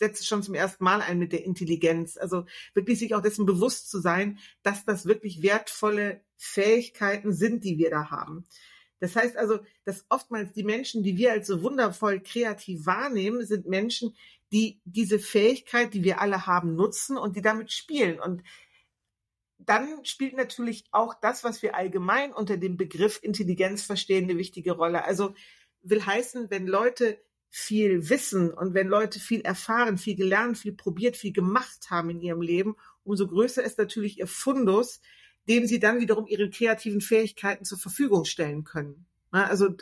setzt 0.00 0.22
es 0.22 0.26
schon 0.26 0.42
zum 0.42 0.54
ersten 0.54 0.82
Mal 0.82 1.00
ein 1.00 1.20
mit 1.20 1.32
der 1.32 1.44
Intelligenz. 1.44 2.16
Also 2.16 2.44
wirklich 2.74 2.98
sich 2.98 3.14
auch 3.14 3.22
dessen 3.22 3.46
bewusst 3.46 3.88
zu 3.88 4.00
sein, 4.00 4.40
dass 4.64 4.84
das 4.84 5.06
wirklich 5.06 5.42
wertvolle 5.42 6.22
Fähigkeiten 6.38 7.32
sind, 7.32 7.62
die 7.62 7.78
wir 7.78 7.90
da 7.90 8.10
haben. 8.10 8.46
Das 9.00 9.14
heißt 9.14 9.36
also, 9.36 9.58
dass 9.84 10.06
oftmals 10.08 10.52
die 10.52 10.64
Menschen, 10.64 11.02
die 11.02 11.16
wir 11.16 11.32
als 11.32 11.46
so 11.46 11.62
wundervoll 11.62 12.20
kreativ 12.20 12.86
wahrnehmen, 12.86 13.44
sind 13.44 13.66
Menschen, 13.66 14.16
die 14.52 14.80
diese 14.84 15.18
Fähigkeit, 15.18 15.92
die 15.92 16.04
wir 16.04 16.20
alle 16.20 16.46
haben, 16.46 16.74
nutzen 16.74 17.16
und 17.16 17.36
die 17.36 17.42
damit 17.42 17.72
spielen. 17.72 18.20
Und 18.20 18.42
dann 19.58 20.04
spielt 20.04 20.36
natürlich 20.36 20.84
auch 20.92 21.14
das, 21.20 21.44
was 21.44 21.62
wir 21.62 21.74
allgemein 21.74 22.32
unter 22.32 22.56
dem 22.56 22.76
Begriff 22.76 23.20
Intelligenz 23.22 23.82
verstehen, 23.82 24.24
eine 24.24 24.38
wichtige 24.38 24.72
Rolle. 24.72 25.04
Also 25.04 25.34
will 25.82 26.04
heißen, 26.04 26.50
wenn 26.50 26.66
Leute 26.66 27.20
viel 27.48 28.08
wissen 28.08 28.52
und 28.52 28.74
wenn 28.74 28.88
Leute 28.88 29.18
viel 29.18 29.40
erfahren, 29.40 29.98
viel 29.98 30.16
gelernt, 30.16 30.58
viel 30.58 30.74
probiert, 30.74 31.16
viel 31.16 31.32
gemacht 31.32 31.90
haben 31.90 32.10
in 32.10 32.20
ihrem 32.20 32.42
Leben, 32.42 32.76
umso 33.02 33.26
größer 33.26 33.62
ist 33.62 33.78
natürlich 33.78 34.18
ihr 34.18 34.26
Fundus, 34.26 35.00
dem 35.48 35.66
sie 35.66 35.78
dann 35.78 36.00
wiederum 36.00 36.26
ihre 36.26 36.50
kreativen 36.50 37.00
Fähigkeiten 37.00 37.64
zur 37.64 37.78
Verfügung 37.78 38.24
stellen 38.24 38.64
können. 38.64 39.06
Also 39.30 39.74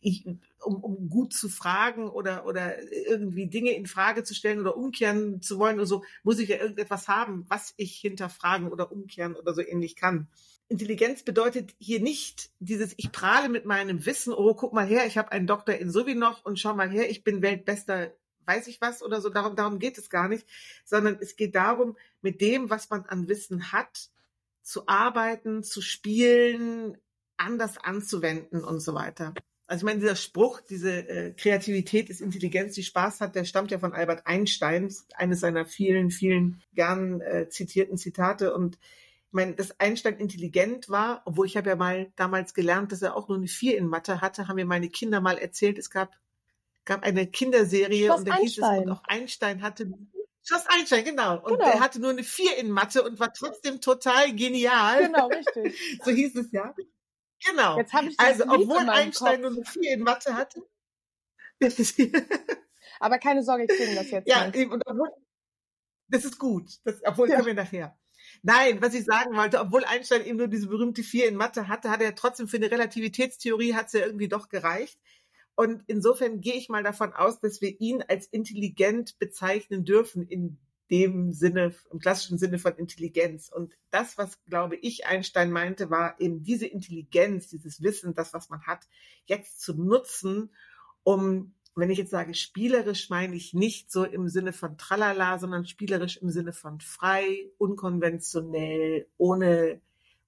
ich, 0.00 0.26
um, 0.64 0.76
um 0.82 1.08
gut 1.08 1.32
zu 1.32 1.48
fragen 1.48 2.08
oder, 2.08 2.46
oder 2.46 2.80
irgendwie 3.08 3.48
Dinge 3.48 3.72
in 3.72 3.86
Frage 3.86 4.22
zu 4.22 4.34
stellen 4.34 4.60
oder 4.60 4.76
umkehren 4.76 5.42
zu 5.42 5.58
wollen 5.58 5.76
oder 5.76 5.86
so, 5.86 6.04
muss 6.22 6.38
ich 6.38 6.48
ja 6.48 6.56
irgendetwas 6.56 7.08
haben, 7.08 7.46
was 7.48 7.74
ich 7.76 7.96
hinterfragen 7.96 8.68
oder 8.68 8.92
umkehren 8.92 9.34
oder 9.34 9.54
so 9.54 9.60
ähnlich 9.60 9.96
kann. 9.96 10.28
Intelligenz 10.68 11.22
bedeutet 11.22 11.74
hier 11.78 12.00
nicht 12.00 12.50
dieses, 12.60 12.94
ich 12.96 13.10
prahle 13.10 13.48
mit 13.48 13.64
meinem 13.64 14.04
Wissen, 14.04 14.34
oh, 14.34 14.54
guck 14.54 14.72
mal 14.72 14.86
her, 14.86 15.06
ich 15.06 15.16
habe 15.18 15.32
einen 15.32 15.46
Doktor 15.46 15.74
in 15.74 15.90
so 15.90 16.06
wie 16.06 16.14
noch 16.14 16.44
und 16.44 16.60
schau 16.60 16.74
mal 16.74 16.90
her, 16.90 17.10
ich 17.10 17.24
bin 17.24 17.42
weltbester, 17.42 18.12
weiß 18.44 18.66
ich 18.68 18.80
was 18.80 19.02
oder 19.02 19.20
so, 19.20 19.30
darum, 19.30 19.56
darum 19.56 19.78
geht 19.78 19.98
es 19.98 20.10
gar 20.10 20.28
nicht, 20.28 20.46
sondern 20.84 21.16
es 21.20 21.36
geht 21.36 21.54
darum, 21.54 21.96
mit 22.20 22.40
dem, 22.40 22.70
was 22.70 22.90
man 22.90 23.04
an 23.06 23.28
Wissen 23.28 23.72
hat, 23.72 24.10
zu 24.68 24.86
arbeiten, 24.86 25.62
zu 25.62 25.80
spielen, 25.80 26.98
anders 27.38 27.78
anzuwenden 27.78 28.62
und 28.62 28.80
so 28.80 28.92
weiter. 28.92 29.32
Also 29.66 29.80
ich 29.80 29.84
meine, 29.86 30.00
dieser 30.00 30.16
Spruch, 30.16 30.60
diese 30.60 31.08
äh, 31.08 31.32
Kreativität 31.32 32.10
ist 32.10 32.20
Intelligenz, 32.20 32.74
die 32.74 32.82
Spaß 32.82 33.22
hat, 33.22 33.34
der 33.34 33.44
stammt 33.44 33.70
ja 33.70 33.78
von 33.78 33.94
Albert 33.94 34.26
Einstein, 34.26 34.94
eines 35.14 35.40
seiner 35.40 35.64
vielen, 35.64 36.10
vielen 36.10 36.60
gern 36.74 37.22
äh, 37.22 37.48
zitierten 37.48 37.96
Zitate. 37.96 38.52
Und 38.52 38.76
ich 38.76 39.32
meine, 39.32 39.54
dass 39.54 39.80
Einstein 39.80 40.18
intelligent 40.18 40.90
war, 40.90 41.22
obwohl 41.24 41.46
ich 41.46 41.56
habe 41.56 41.70
ja 41.70 41.76
mal 41.76 42.12
damals 42.16 42.52
gelernt, 42.52 42.92
dass 42.92 43.00
er 43.00 43.16
auch 43.16 43.28
nur 43.28 43.38
eine 43.38 43.48
Vier 43.48 43.78
in 43.78 43.86
Mathe 43.86 44.20
hatte, 44.20 44.48
haben 44.48 44.56
mir 44.56 44.66
meine 44.66 44.90
Kinder 44.90 45.22
mal 45.22 45.38
erzählt, 45.38 45.78
es 45.78 45.88
gab, 45.88 46.14
gab 46.84 47.04
eine 47.04 47.26
Kinderserie 47.26 48.04
Schloss 48.04 48.20
und 48.20 48.28
da 48.28 48.36
hieß 48.36 48.58
es, 48.58 48.64
und 48.64 48.90
auch 48.90 49.02
Einstein 49.04 49.62
hatte 49.62 49.90
Schloss 50.48 50.64
Einstein, 50.68 51.04
genau. 51.04 51.40
Und 51.42 51.58
Genau. 51.58 51.64
er 51.70 51.80
hatte 51.80 52.00
nur 52.00 52.10
eine 52.10 52.24
Vier 52.24 52.56
in 52.56 52.70
Mathe 52.70 53.02
und 53.02 53.20
war 53.20 53.32
trotzdem 53.34 53.80
total 53.82 54.34
genial. 54.34 55.04
Genau, 55.06 55.26
richtig. 55.28 55.78
So 56.04 56.10
hieß 56.10 56.36
es 56.36 56.50
ja. 56.52 56.74
Genau. 57.46 57.76
Jetzt 57.76 57.92
habe 57.92 58.08
ich 58.08 58.16
das 58.16 58.26
Also, 58.26 58.44
Lied 58.44 58.68
obwohl 58.68 58.88
Einstein 58.88 59.42
Kopf. 59.42 59.50
nur 59.50 59.50
eine 59.50 59.64
Vier 59.66 59.92
in 59.92 60.00
Mathe 60.00 60.34
hatte. 60.34 60.62
Aber 63.00 63.18
keine 63.18 63.42
Sorge, 63.42 63.64
ich 63.64 63.76
singe 63.78 63.94
das 63.96 64.10
jetzt 64.10 64.28
ja, 64.28 64.46
nicht. 64.46 64.56
eben, 64.56 64.72
und 64.72 64.82
obwohl, 64.86 65.10
das 66.08 66.24
ist 66.24 66.38
gut. 66.38 66.70
Das, 66.84 67.00
obwohl, 67.04 67.28
Ja. 67.28 67.36
können 67.36 67.46
wir 67.46 67.54
nachher. 67.54 67.98
Nein, 68.42 68.80
was 68.80 68.94
ich 68.94 69.04
sagen 69.04 69.36
wollte, 69.36 69.60
obwohl 69.60 69.84
Einstein 69.84 70.24
eben 70.24 70.38
nur 70.38 70.48
diese 70.48 70.68
berühmte 70.68 71.02
Vier 71.02 71.28
in 71.28 71.36
Mathe 71.36 71.68
hatte, 71.68 71.90
hat 71.90 72.00
er 72.00 72.14
trotzdem 72.14 72.48
für 72.48 72.56
eine 72.56 72.70
Relativitätstheorie 72.70 73.74
hat 73.74 73.86
es 73.86 73.92
ja 73.94 74.00
irgendwie 74.00 74.28
doch 74.28 74.48
gereicht. 74.48 74.98
Und 75.58 75.82
insofern 75.88 76.40
gehe 76.40 76.54
ich 76.54 76.68
mal 76.68 76.84
davon 76.84 77.12
aus, 77.12 77.40
dass 77.40 77.60
wir 77.60 77.80
ihn 77.80 78.00
als 78.06 78.26
intelligent 78.26 79.18
bezeichnen 79.18 79.84
dürfen 79.84 80.24
in 80.24 80.56
dem 80.88 81.32
Sinne, 81.32 81.74
im 81.90 81.98
klassischen 81.98 82.38
Sinne 82.38 82.60
von 82.60 82.76
Intelligenz. 82.76 83.48
Und 83.48 83.74
das, 83.90 84.16
was, 84.18 84.40
glaube 84.44 84.76
ich, 84.76 85.06
Einstein 85.06 85.50
meinte, 85.50 85.90
war 85.90 86.14
eben 86.20 86.44
diese 86.44 86.66
Intelligenz, 86.68 87.48
dieses 87.48 87.82
Wissen, 87.82 88.14
das, 88.14 88.32
was 88.34 88.50
man 88.50 88.68
hat, 88.68 88.86
jetzt 89.26 89.60
zu 89.60 89.74
nutzen, 89.74 90.50
um, 91.02 91.54
wenn 91.74 91.90
ich 91.90 91.98
jetzt 91.98 92.12
sage 92.12 92.34
spielerisch, 92.34 93.10
meine 93.10 93.34
ich 93.34 93.52
nicht 93.52 93.90
so 93.90 94.04
im 94.04 94.28
Sinne 94.28 94.52
von 94.52 94.78
tralala, 94.78 95.40
sondern 95.40 95.66
spielerisch 95.66 96.18
im 96.18 96.30
Sinne 96.30 96.52
von 96.52 96.78
frei, 96.78 97.50
unkonventionell, 97.58 99.08
ohne, 99.16 99.80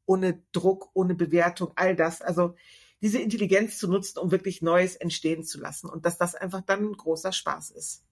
ohne 0.07 0.43
Druck, 0.51 0.91
ohne 0.93 1.15
Bewertung, 1.15 1.71
all 1.77 1.95
das. 1.95 2.21
Also 2.21 2.57
diese 3.03 3.21
Intelligenz 3.21 3.79
zu 3.79 3.89
nutzen, 3.89 4.19
um 4.19 4.31
wirklich 4.31 4.63
Neues 4.63 4.97
entstehen 4.97 5.45
zu 5.45 5.61
lassen. 5.61 5.89
Und 5.89 6.05
dass 6.05 6.19
das 6.19 6.35
einfach 6.35 6.61
dann 6.61 6.85
ein 6.85 6.97
großer 6.97 7.33
Spaß 7.33 7.71
ist. 7.71 8.05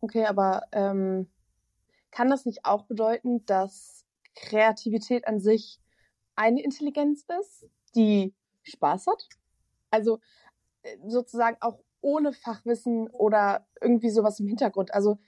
Okay, 0.00 0.24
aber 0.24 0.62
ähm, 0.72 1.28
kann 2.10 2.30
das 2.30 2.46
nicht 2.46 2.64
auch 2.64 2.84
bedeuten, 2.84 3.44
dass 3.46 4.06
Kreativität 4.34 5.26
an 5.26 5.40
sich 5.40 5.80
eine 6.34 6.62
Intelligenz 6.62 7.24
ist, 7.40 7.68
die 7.94 8.34
Spaß 8.62 9.06
hat? 9.06 9.28
Also 9.90 10.20
äh, 10.82 10.96
sozusagen 11.06 11.56
auch 11.60 11.78
ohne 12.00 12.32
Fachwissen 12.32 13.08
oder 13.08 13.66
irgendwie 13.80 14.10
sowas 14.10 14.38
im 14.38 14.46
Hintergrund. 14.46 14.94
Also 14.94 15.18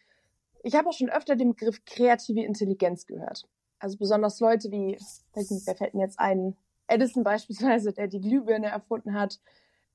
ich 0.62 0.74
habe 0.74 0.88
auch 0.88 0.92
schon 0.92 1.10
öfter 1.10 1.36
den 1.36 1.54
Begriff 1.54 1.84
kreative 1.84 2.42
Intelligenz 2.42 3.06
gehört. 3.06 3.48
Also 3.78 3.96
besonders 3.96 4.40
Leute 4.40 4.70
wie, 4.70 4.98
wer 5.34 5.76
fällt 5.76 5.94
mir 5.94 6.02
jetzt 6.02 6.18
ein, 6.18 6.56
Edison 6.88 7.22
beispielsweise, 7.22 7.92
der 7.92 8.08
die 8.08 8.20
Glühbirne 8.20 8.66
erfunden 8.66 9.14
hat, 9.14 9.40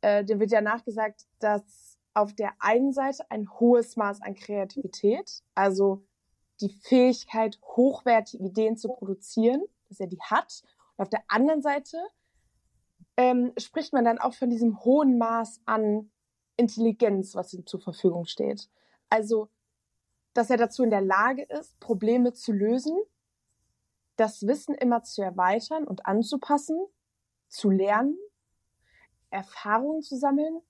äh, 0.01 0.23
dem 0.23 0.39
wird 0.39 0.51
ja 0.51 0.61
nachgesagt, 0.61 1.25
dass 1.39 1.97
auf 2.13 2.33
der 2.33 2.53
einen 2.59 2.93
Seite 2.93 3.29
ein 3.29 3.49
hohes 3.59 3.95
Maß 3.95 4.21
an 4.21 4.35
Kreativität, 4.35 5.41
also 5.55 6.05
die 6.61 6.69
Fähigkeit, 6.69 7.59
hochwertige 7.63 8.43
Ideen 8.43 8.77
zu 8.77 8.89
produzieren, 8.89 9.63
dass 9.89 9.99
er 9.99 10.07
die 10.07 10.21
hat. 10.21 10.63
Und 10.95 11.03
auf 11.03 11.09
der 11.09 11.23
anderen 11.27 11.61
Seite 11.61 11.97
ähm, 13.17 13.51
spricht 13.57 13.93
man 13.93 14.05
dann 14.05 14.19
auch 14.19 14.33
von 14.33 14.49
diesem 14.49 14.83
hohen 14.83 15.17
Maß 15.17 15.61
an 15.65 16.11
Intelligenz, 16.55 17.35
was 17.35 17.53
ihm 17.53 17.65
zur 17.65 17.81
Verfügung 17.81 18.25
steht. 18.25 18.69
Also, 19.09 19.49
dass 20.33 20.49
er 20.49 20.57
dazu 20.57 20.83
in 20.83 20.89
der 20.89 21.01
Lage 21.01 21.43
ist, 21.43 21.79
Probleme 21.79 22.33
zu 22.33 22.51
lösen, 22.51 22.97
das 24.15 24.45
Wissen 24.45 24.75
immer 24.75 25.03
zu 25.03 25.21
erweitern 25.21 25.85
und 25.85 26.05
anzupassen, 26.05 26.77
zu 27.47 27.69
lernen, 27.69 28.17
Erfahrungen 29.29 30.01
zu 30.01 30.17
sammeln, 30.17 30.61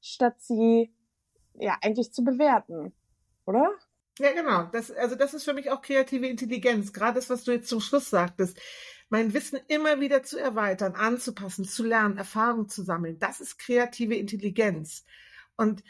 statt 0.00 0.40
sie 0.40 0.94
ja 1.54 1.78
eigentlich 1.82 2.12
zu 2.12 2.24
bewerten, 2.24 2.92
oder? 3.44 3.70
Ja, 4.18 4.32
genau. 4.32 4.64
Das, 4.64 4.90
also 4.90 5.14
das 5.14 5.34
ist 5.34 5.44
für 5.44 5.54
mich 5.54 5.70
auch 5.70 5.80
kreative 5.80 6.26
Intelligenz. 6.26 6.92
Gerade 6.92 7.14
das, 7.14 7.30
was 7.30 7.44
du 7.44 7.52
jetzt 7.52 7.68
zum 7.68 7.80
Schluss 7.80 8.10
sagtest. 8.10 8.58
Mein 9.08 9.32
Wissen 9.34 9.58
immer 9.68 10.00
wieder 10.00 10.22
zu 10.22 10.38
erweitern, 10.38 10.94
anzupassen, 10.94 11.64
zu 11.64 11.84
lernen, 11.84 12.18
Erfahrung 12.18 12.68
zu 12.68 12.82
sammeln. 12.82 13.18
Das 13.18 13.40
ist 13.40 13.58
kreative 13.58 14.14
Intelligenz. 14.14 15.04
Und 15.56 15.82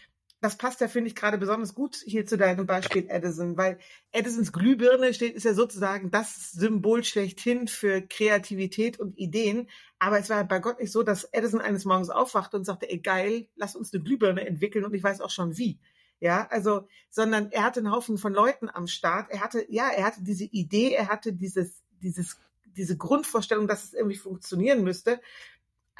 das 0.42 0.58
passt 0.58 0.80
ja, 0.80 0.88
finde 0.88 1.06
ich, 1.06 1.14
gerade 1.14 1.38
besonders 1.38 1.72
gut 1.72 2.02
hier 2.04 2.26
zu 2.26 2.36
deinem 2.36 2.66
Beispiel 2.66 3.06
Edison, 3.08 3.56
weil 3.56 3.78
Edisons 4.10 4.52
Glühbirne 4.52 5.14
steht, 5.14 5.36
ist 5.36 5.44
ja 5.44 5.54
sozusagen 5.54 6.10
das 6.10 6.50
Symbol 6.50 7.04
schlechthin 7.04 7.68
für 7.68 8.02
Kreativität 8.02 8.98
und 8.98 9.16
Ideen. 9.16 9.70
Aber 10.00 10.18
es 10.18 10.28
war 10.30 10.42
bei 10.42 10.58
Gott 10.58 10.80
nicht 10.80 10.90
so, 10.90 11.04
dass 11.04 11.22
Edison 11.30 11.60
eines 11.60 11.84
Morgens 11.84 12.10
aufwachte 12.10 12.56
und 12.56 12.64
sagte, 12.64 12.90
ey 12.90 12.98
geil, 12.98 13.46
lass 13.54 13.76
uns 13.76 13.94
eine 13.94 14.02
Glühbirne 14.02 14.44
entwickeln 14.44 14.84
und 14.84 14.92
ich 14.94 15.04
weiß 15.04 15.20
auch 15.20 15.30
schon 15.30 15.56
wie. 15.58 15.78
Ja, 16.18 16.48
also, 16.50 16.88
sondern 17.08 17.52
er 17.52 17.62
hatte 17.62 17.78
einen 17.78 17.92
Haufen 17.92 18.18
von 18.18 18.32
Leuten 18.32 18.68
am 18.68 18.88
Start. 18.88 19.30
Er 19.30 19.42
hatte, 19.42 19.64
ja, 19.68 19.90
er 19.90 20.04
hatte 20.06 20.24
diese 20.24 20.44
Idee, 20.44 20.92
er 20.92 21.08
hatte 21.08 21.32
dieses, 21.32 21.84
dieses, 22.02 22.36
diese 22.64 22.96
Grundvorstellung, 22.96 23.68
dass 23.68 23.84
es 23.84 23.94
irgendwie 23.94 24.16
funktionieren 24.16 24.82
müsste. 24.82 25.20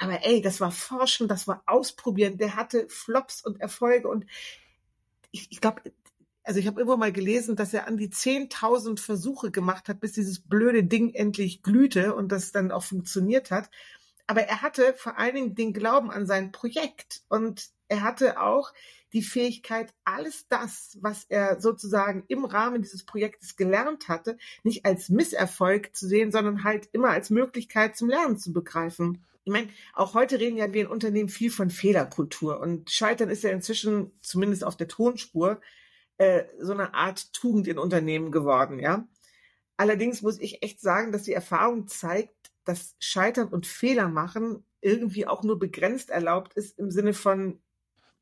Aber 0.02 0.24
ey, 0.24 0.42
das 0.42 0.60
war 0.60 0.72
Forschen, 0.72 1.28
das 1.28 1.46
war 1.46 1.62
Ausprobieren. 1.64 2.36
Der 2.36 2.56
hatte 2.56 2.86
Flops 2.88 3.44
und 3.44 3.60
Erfolge 3.60 4.08
und 4.08 4.26
ich, 5.30 5.46
ich 5.52 5.60
glaube, 5.60 5.80
also 6.42 6.58
ich 6.58 6.66
habe 6.66 6.80
irgendwo 6.80 6.96
mal 6.96 7.12
gelesen, 7.12 7.54
dass 7.54 7.72
er 7.72 7.86
an 7.86 7.96
die 7.96 8.08
10.000 8.08 8.98
Versuche 8.98 9.52
gemacht 9.52 9.88
hat, 9.88 10.00
bis 10.00 10.10
dieses 10.10 10.40
blöde 10.40 10.82
Ding 10.82 11.14
endlich 11.14 11.62
glühte 11.62 12.16
und 12.16 12.32
das 12.32 12.50
dann 12.50 12.72
auch 12.72 12.82
funktioniert 12.82 13.52
hat. 13.52 13.70
Aber 14.26 14.40
er 14.42 14.60
hatte 14.60 14.92
vor 14.94 15.18
allen 15.18 15.36
Dingen 15.36 15.54
den 15.54 15.72
Glauben 15.72 16.10
an 16.10 16.26
sein 16.26 16.50
Projekt 16.50 17.22
und 17.28 17.70
er 17.86 18.02
hatte 18.02 18.40
auch 18.40 18.72
die 19.12 19.22
Fähigkeit, 19.22 19.94
alles 20.04 20.48
das, 20.48 20.98
was 21.00 21.26
er 21.28 21.60
sozusagen 21.60 22.24
im 22.26 22.44
Rahmen 22.44 22.82
dieses 22.82 23.04
Projektes 23.04 23.54
gelernt 23.54 24.08
hatte, 24.08 24.36
nicht 24.64 24.84
als 24.84 25.10
Misserfolg 25.10 25.94
zu 25.94 26.08
sehen, 26.08 26.32
sondern 26.32 26.64
halt 26.64 26.88
immer 26.90 27.10
als 27.10 27.30
Möglichkeit 27.30 27.96
zum 27.96 28.08
Lernen 28.08 28.36
zu 28.36 28.52
begreifen. 28.52 29.24
Ich 29.44 29.52
meine, 29.52 29.68
auch 29.94 30.14
heute 30.14 30.38
reden 30.38 30.56
ja 30.56 30.72
wir 30.72 30.82
in 30.82 30.86
Unternehmen 30.86 31.28
viel 31.28 31.50
von 31.50 31.70
Fehlerkultur 31.70 32.60
und 32.60 32.90
Scheitern 32.90 33.28
ist 33.28 33.42
ja 33.42 33.50
inzwischen, 33.50 34.12
zumindest 34.22 34.64
auf 34.64 34.76
der 34.76 34.88
Tonspur, 34.88 35.60
äh, 36.18 36.44
so 36.60 36.72
eine 36.72 36.94
Art 36.94 37.32
Tugend 37.32 37.66
in 37.66 37.78
Unternehmen 37.78 38.30
geworden, 38.30 38.78
ja. 38.78 39.08
Allerdings 39.76 40.22
muss 40.22 40.38
ich 40.38 40.62
echt 40.62 40.80
sagen, 40.80 41.10
dass 41.10 41.24
die 41.24 41.32
Erfahrung 41.32 41.88
zeigt, 41.88 42.52
dass 42.64 42.94
Scheitern 43.00 43.48
und 43.48 43.66
Fehler 43.66 44.08
machen 44.08 44.64
irgendwie 44.80 45.26
auch 45.26 45.42
nur 45.42 45.58
begrenzt 45.58 46.10
erlaubt 46.10 46.54
ist 46.54 46.78
im 46.78 46.90
Sinne 46.90 47.14
von, 47.14 47.60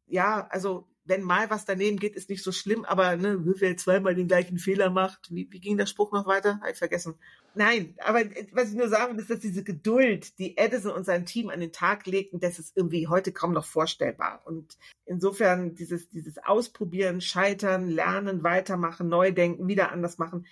ja, 0.06 0.46
also 0.50 0.89
wenn 1.10 1.22
mal 1.22 1.50
was 1.50 1.64
daneben 1.64 1.98
geht, 1.98 2.14
ist 2.14 2.30
nicht 2.30 2.44
so 2.44 2.52
schlimm, 2.52 2.84
aber 2.84 3.16
ne, 3.16 3.38
wer 3.44 3.76
zweimal 3.76 4.14
den 4.14 4.28
gleichen 4.28 4.58
Fehler 4.58 4.88
macht, 4.88 5.28
wie, 5.34 5.50
wie 5.50 5.60
ging 5.60 5.76
der 5.76 5.86
Spruch 5.86 6.12
noch 6.12 6.26
weiter? 6.26 6.60
Hab 6.62 6.70
ich 6.70 6.78
vergessen. 6.78 7.16
Nein, 7.54 7.94
aber 7.98 8.20
äh, 8.20 8.46
was 8.52 8.70
ich 8.70 8.76
nur 8.76 8.88
sagen 8.88 9.14
will, 9.14 9.20
ist, 9.20 9.28
dass 9.28 9.40
diese 9.40 9.64
Geduld, 9.64 10.38
die 10.38 10.56
Edison 10.56 10.92
und 10.92 11.04
sein 11.04 11.26
Team 11.26 11.50
an 11.50 11.60
den 11.60 11.72
Tag 11.72 12.06
legten, 12.06 12.38
das 12.38 12.60
ist 12.60 12.76
irgendwie 12.76 13.08
heute 13.08 13.32
kaum 13.32 13.52
noch 13.52 13.64
vorstellbar. 13.64 14.42
Und 14.46 14.78
insofern 15.04 15.74
dieses, 15.74 16.08
dieses 16.08 16.38
Ausprobieren, 16.38 17.20
Scheitern, 17.20 17.88
Lernen, 17.88 18.44
Weitermachen, 18.44 19.08
Neudenken, 19.08 19.66
wieder 19.66 19.90
anders 19.90 20.18
machen, 20.18 20.46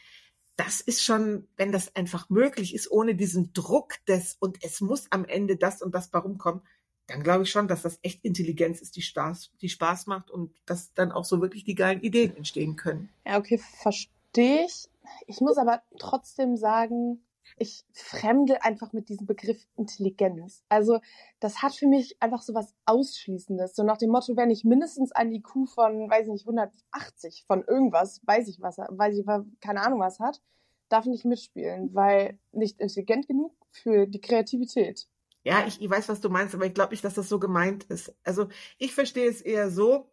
das 0.56 0.80
ist 0.80 1.04
schon, 1.04 1.46
wenn 1.56 1.70
das 1.70 1.94
einfach 1.94 2.30
möglich 2.30 2.74
ist, 2.74 2.90
ohne 2.90 3.14
diesen 3.14 3.52
Druck 3.52 4.04
des 4.08 4.36
und 4.40 4.58
es 4.64 4.80
muss 4.80 5.06
am 5.12 5.24
Ende 5.24 5.56
das 5.56 5.82
und 5.82 5.94
das 5.94 6.12
warum 6.12 6.36
kommen, 6.36 6.62
dann 7.08 7.22
glaube 7.22 7.44
ich 7.44 7.50
schon, 7.50 7.68
dass 7.68 7.82
das 7.82 7.98
echt 8.02 8.24
Intelligenz 8.24 8.80
ist, 8.80 8.94
die 8.94 9.02
Spaß, 9.02 9.50
die 9.60 9.68
Spaß 9.68 10.06
macht 10.06 10.30
und 10.30 10.54
dass 10.66 10.92
dann 10.94 11.10
auch 11.10 11.24
so 11.24 11.40
wirklich 11.40 11.64
die 11.64 11.74
geilen 11.74 12.00
Ideen 12.02 12.36
entstehen 12.36 12.76
können. 12.76 13.08
Ja, 13.26 13.38
okay, 13.38 13.58
verstehe 13.58 14.66
ich. 14.66 14.88
Ich 15.26 15.40
muss 15.40 15.56
aber 15.56 15.82
trotzdem 15.98 16.56
sagen, 16.56 17.24
ich 17.56 17.84
fremde 17.92 18.62
einfach 18.62 18.92
mit 18.92 19.08
diesem 19.08 19.26
Begriff 19.26 19.66
Intelligenz. 19.76 20.62
Also 20.68 21.00
das 21.40 21.62
hat 21.62 21.74
für 21.74 21.86
mich 21.86 22.20
einfach 22.20 22.42
so 22.42 22.52
was 22.54 22.74
Ausschließendes. 22.84 23.74
So 23.74 23.84
nach 23.84 23.96
dem 23.96 24.10
Motto, 24.10 24.36
wenn 24.36 24.50
ich 24.50 24.64
mindestens 24.64 25.10
ein 25.12 25.32
IQ 25.32 25.66
von, 25.74 26.10
weiß 26.10 26.26
ich 26.26 26.32
nicht, 26.32 26.46
180 26.46 27.44
von 27.46 27.64
irgendwas, 27.64 28.20
weiß 28.26 28.48
ich 28.48 28.60
was, 28.60 28.76
weiß 28.76 29.16
ich, 29.16 29.26
keine 29.60 29.80
Ahnung 29.80 30.00
was 30.00 30.20
hat, 30.20 30.42
darf 30.90 31.06
nicht 31.06 31.24
mitspielen, 31.24 31.94
weil 31.94 32.38
nicht 32.52 32.80
intelligent 32.80 33.26
genug 33.26 33.54
für 33.70 34.06
die 34.06 34.20
Kreativität. 34.20 35.08
Ja, 35.44 35.66
ich, 35.66 35.80
ich 35.80 35.88
weiß, 35.88 36.08
was 36.08 36.20
du 36.20 36.28
meinst, 36.28 36.54
aber 36.54 36.66
ich 36.66 36.74
glaube 36.74 36.92
nicht, 36.92 37.04
dass 37.04 37.14
das 37.14 37.28
so 37.28 37.38
gemeint 37.38 37.84
ist. 37.84 38.14
Also 38.24 38.48
ich 38.78 38.94
verstehe 38.94 39.28
es 39.28 39.40
eher 39.40 39.70
so, 39.70 40.10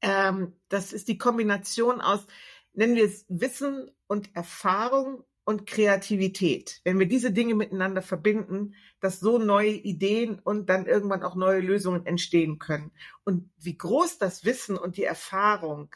ähm, 0.00 0.52
das 0.68 0.92
ist 0.92 1.08
die 1.08 1.18
Kombination 1.18 2.00
aus, 2.00 2.26
nennen 2.72 2.94
wir 2.94 3.04
es 3.04 3.24
Wissen 3.28 3.90
und 4.06 4.34
Erfahrung 4.36 5.24
und 5.44 5.66
Kreativität. 5.66 6.82
Wenn 6.84 6.98
wir 6.98 7.06
diese 7.06 7.32
Dinge 7.32 7.54
miteinander 7.54 8.02
verbinden, 8.02 8.74
dass 9.00 9.18
so 9.18 9.38
neue 9.38 9.70
Ideen 9.70 10.38
und 10.38 10.68
dann 10.68 10.86
irgendwann 10.86 11.22
auch 11.22 11.36
neue 11.36 11.60
Lösungen 11.60 12.04
entstehen 12.04 12.58
können. 12.58 12.92
Und 13.24 13.50
wie 13.56 13.76
groß 13.76 14.18
das 14.18 14.44
Wissen 14.44 14.76
und 14.76 14.98
die 14.98 15.04
Erfahrung 15.04 15.88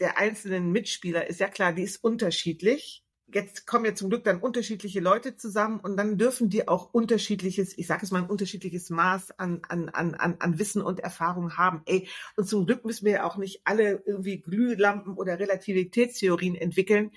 der 0.00 0.18
einzelnen 0.18 0.72
Mitspieler 0.72 1.28
ist, 1.28 1.38
ja 1.38 1.48
klar, 1.48 1.72
die 1.72 1.84
ist 1.84 2.02
unterschiedlich 2.02 3.04
jetzt 3.32 3.66
kommen 3.66 3.84
ja 3.84 3.94
zum 3.94 4.10
Glück 4.10 4.24
dann 4.24 4.40
unterschiedliche 4.40 5.00
Leute 5.00 5.36
zusammen 5.36 5.80
und 5.80 5.96
dann 5.96 6.18
dürfen 6.18 6.48
die 6.48 6.68
auch 6.68 6.92
unterschiedliches, 6.92 7.76
ich 7.76 7.86
sage 7.86 8.04
es 8.04 8.10
mal, 8.10 8.22
ein 8.22 8.30
unterschiedliches 8.30 8.90
Maß 8.90 9.38
an, 9.38 9.62
an, 9.68 9.88
an, 9.88 10.14
an 10.14 10.58
Wissen 10.58 10.82
und 10.82 11.00
Erfahrung 11.00 11.56
haben. 11.56 11.82
Ey, 11.86 12.08
und 12.36 12.48
zum 12.48 12.66
Glück 12.66 12.84
müssen 12.84 13.04
wir 13.04 13.12
ja 13.12 13.24
auch 13.24 13.36
nicht 13.36 13.62
alle 13.64 14.02
irgendwie 14.06 14.40
Glühlampen 14.40 15.14
oder 15.14 15.38
Relativitätstheorien 15.38 16.54
entwickeln. 16.54 17.12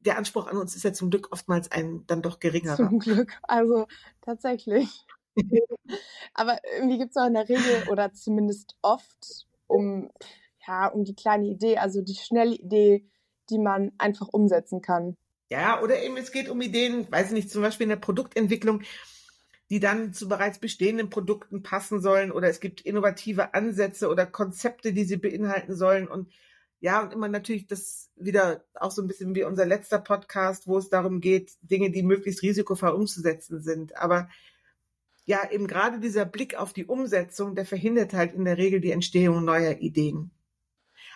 Der 0.00 0.18
Anspruch 0.18 0.46
an 0.48 0.56
uns 0.56 0.74
ist 0.74 0.84
ja 0.84 0.92
zum 0.92 1.10
Glück 1.10 1.28
oftmals 1.32 1.70
ein 1.70 2.04
dann 2.06 2.22
doch 2.22 2.40
geringerer. 2.40 2.76
Zum 2.76 2.98
Glück, 2.98 3.32
also 3.42 3.86
tatsächlich. 4.20 4.88
Aber 6.34 6.58
irgendwie 6.76 6.98
gibt 6.98 7.10
es 7.10 7.16
auch 7.16 7.26
in 7.26 7.34
der 7.34 7.48
Regel 7.48 7.88
oder 7.90 8.12
zumindest 8.12 8.76
oft 8.82 9.46
um, 9.66 10.10
ja, 10.66 10.88
um 10.88 11.04
die 11.04 11.14
kleine 11.14 11.46
Idee, 11.46 11.78
also 11.78 12.02
die 12.02 12.14
schnelle 12.14 12.54
Idee, 12.54 13.06
die 13.52 13.58
man 13.58 13.92
einfach 13.98 14.28
umsetzen 14.28 14.80
kann. 14.80 15.16
Ja, 15.50 15.82
oder 15.82 16.02
eben 16.02 16.16
es 16.16 16.32
geht 16.32 16.48
um 16.48 16.60
Ideen, 16.62 17.06
weiß 17.10 17.28
ich 17.28 17.32
nicht, 17.34 17.50
zum 17.50 17.62
Beispiel 17.62 17.84
in 17.84 17.90
der 17.90 17.96
Produktentwicklung, 17.96 18.82
die 19.70 19.80
dann 19.80 20.12
zu 20.14 20.28
bereits 20.28 20.58
bestehenden 20.58 21.10
Produkten 21.10 21.62
passen 21.62 22.00
sollen 22.00 22.32
oder 22.32 22.48
es 22.48 22.60
gibt 22.60 22.80
innovative 22.80 23.54
Ansätze 23.54 24.08
oder 24.08 24.26
Konzepte, 24.26 24.92
die 24.92 25.04
sie 25.04 25.18
beinhalten 25.18 25.76
sollen 25.76 26.08
und 26.08 26.28
ja, 26.80 27.00
und 27.00 27.12
immer 27.12 27.28
natürlich 27.28 27.68
das 27.68 28.10
wieder 28.16 28.64
auch 28.74 28.90
so 28.90 29.02
ein 29.02 29.06
bisschen 29.06 29.36
wie 29.36 29.44
unser 29.44 29.64
letzter 29.64 30.00
Podcast, 30.00 30.66
wo 30.66 30.78
es 30.78 30.88
darum 30.88 31.20
geht, 31.20 31.52
Dinge, 31.62 31.92
die 31.92 32.02
möglichst 32.02 32.42
risikofrei 32.42 32.90
umzusetzen 32.90 33.62
sind. 33.62 33.96
Aber 33.96 34.28
ja, 35.24 35.48
eben 35.50 35.68
gerade 35.68 36.00
dieser 36.00 36.24
Blick 36.24 36.56
auf 36.56 36.72
die 36.72 36.86
Umsetzung, 36.86 37.54
der 37.54 37.66
verhindert 37.66 38.14
halt 38.14 38.34
in 38.34 38.44
der 38.44 38.58
Regel 38.58 38.80
die 38.80 38.90
Entstehung 38.90 39.44
neuer 39.44 39.78
Ideen. 39.78 40.32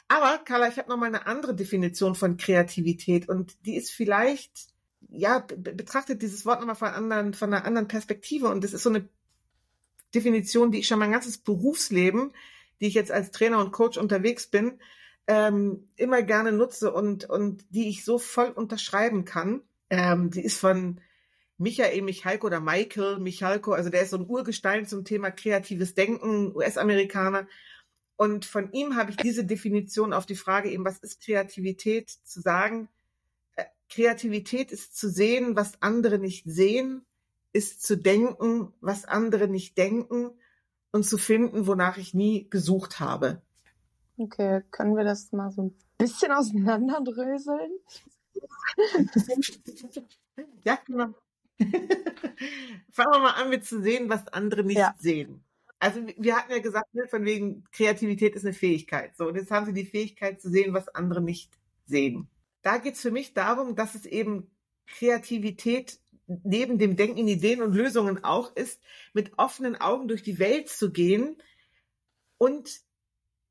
Aber 0.09 0.39
Carla, 0.45 0.69
ich 0.69 0.79
habe 0.79 0.89
noch 0.89 0.97
mal 0.97 1.07
eine 1.07 1.27
andere 1.27 1.55
Definition 1.55 2.15
von 2.15 2.37
Kreativität 2.37 3.29
und 3.29 3.55
die 3.67 3.77
ist 3.77 3.91
vielleicht 3.91 4.69
ja 5.09 5.39
betrachtet 5.39 6.23
dieses 6.23 6.47
Wort 6.47 6.61
nochmal 6.61 6.77
von 6.77 6.89
anderen 6.89 7.35
von 7.35 7.53
einer 7.53 7.65
anderen 7.65 7.89
Perspektive 7.89 8.49
und 8.49 8.63
das 8.65 8.73
ist 8.73 8.83
so 8.83 8.91
eine 8.91 9.09
Definition, 10.15 10.71
die 10.71 10.79
ich 10.79 10.87
schon 10.87 10.99
mein 10.99 11.13
ganzes 11.13 11.39
Berufsleben, 11.39 12.33
die 12.81 12.87
ich 12.87 12.95
jetzt 12.95 13.11
als 13.11 13.31
Trainer 13.31 13.59
und 13.59 13.73
Coach 13.73 13.99
unterwegs 13.99 14.47
bin, 14.47 14.81
ähm, 15.27 15.89
immer 15.97 16.23
gerne 16.23 16.53
nutze 16.53 16.93
und 16.93 17.29
und 17.29 17.65
die 17.71 17.89
ich 17.89 18.05
so 18.05 18.19
voll 18.19 18.51
unterschreiben 18.51 19.25
kann. 19.25 19.63
Ähm, 19.91 20.31
die 20.31 20.43
ist 20.43 20.59
von 20.59 21.01
Michael 21.59 22.03
Michalko 22.03 22.47
oder 22.47 22.61
Michael 22.61 23.19
Michalko, 23.19 23.73
also 23.73 23.91
der 23.91 24.03
ist 24.03 24.11
so 24.11 24.19
ein 24.19 24.29
Urgestein 24.29 24.87
zum 24.87 25.05
Thema 25.05 25.31
kreatives 25.31 25.95
Denken, 25.95 26.55
US-Amerikaner. 26.55 27.49
Und 28.17 28.47
von 28.47 28.73
ihm 28.73 28.97
habe 28.97 29.11
ich 29.11 29.17
diese 29.19 29.45
Definition 29.45 30.13
auf 30.13 30.25
die 30.25 30.37
Frage 30.37 30.71
eben, 30.71 30.85
was 30.85 30.99
ist 30.99 31.23
Kreativität, 31.23 32.11
zu 32.11 32.41
sagen, 32.41 32.89
äh, 33.57 33.65
Kreativität 33.91 34.73
ist 34.73 34.97
zu 34.97 35.11
sehen, 35.11 35.55
was 35.55 35.83
andere 35.83 36.19
nicht 36.19 36.45
sehen, 36.47 37.05
ist 37.53 37.83
zu 37.83 37.97
denken, 37.97 38.73
was 38.81 39.05
andere 39.05 39.49
nicht 39.49 39.77
denken 39.77 40.31
und 40.93 41.05
zu 41.05 41.19
finden, 41.19 41.67
wonach 41.67 41.99
ich 41.99 42.15
nie 42.15 42.49
gesucht 42.49 43.01
habe. 43.01 43.43
Okay, 44.17 44.63
können 44.71 44.97
wir 44.97 45.05
das 45.05 45.31
mal 45.33 45.51
so 45.51 45.65
ein 45.65 45.75
bisschen 45.99 46.33
auseinanderdröseln? 46.33 47.71
ja, 50.65 50.79
genau. 50.87 51.09
Fangen 52.91 53.13
wir 53.13 53.19
mal 53.19 53.43
an 53.43 53.51
mit 53.51 53.67
zu 53.67 53.83
sehen, 53.83 54.09
was 54.09 54.27
andere 54.29 54.65
nicht 54.65 54.79
ja. 54.79 54.95
sehen 54.99 55.46
also 55.79 56.01
wir 56.17 56.37
hatten 56.37 56.53
ja 56.53 56.59
gesagt, 56.59 56.95
ne, 56.95 57.07
von 57.09 57.25
wegen 57.25 57.65
Kreativität 57.73 58.35
ist 58.35 58.45
eine 58.45 58.55
Fähigkeit. 58.55 59.17
So, 59.17 59.27
und 59.29 59.37
jetzt 59.37 59.51
haben 59.51 59.67
sie 59.67 59.73
die 59.73 59.85
Fähigkeit 59.85 60.41
zu 60.41 60.51
sehen, 60.51 60.75
was 60.75 60.89
andere 60.89 61.21
nicht 61.21 61.53
sehen. 61.87 62.29
Da 62.63 62.79
geht 62.79 62.95
es 62.95 63.03
für 63.03 63.11
mich 63.11 63.35
darum, 63.35 63.77
dass 63.77 63.95
es 63.95 64.07
eben 64.07 64.51
Kreativität 64.87 65.99
neben 66.27 66.79
dem 66.79 66.97
Denken 66.97 67.19
in 67.19 67.29
Ideen 67.29 67.63
und 67.63 67.75
Lösungen 67.75 68.25
auch 68.25 68.55
ist, 68.57 68.81
mit 69.13 69.39
offenen 69.39 69.77
Augen 69.77 70.09
durch 70.09 70.23
die 70.23 70.39
Welt 70.39 70.69
zu 70.69 70.91
gehen 70.91 71.37
und 72.39 72.81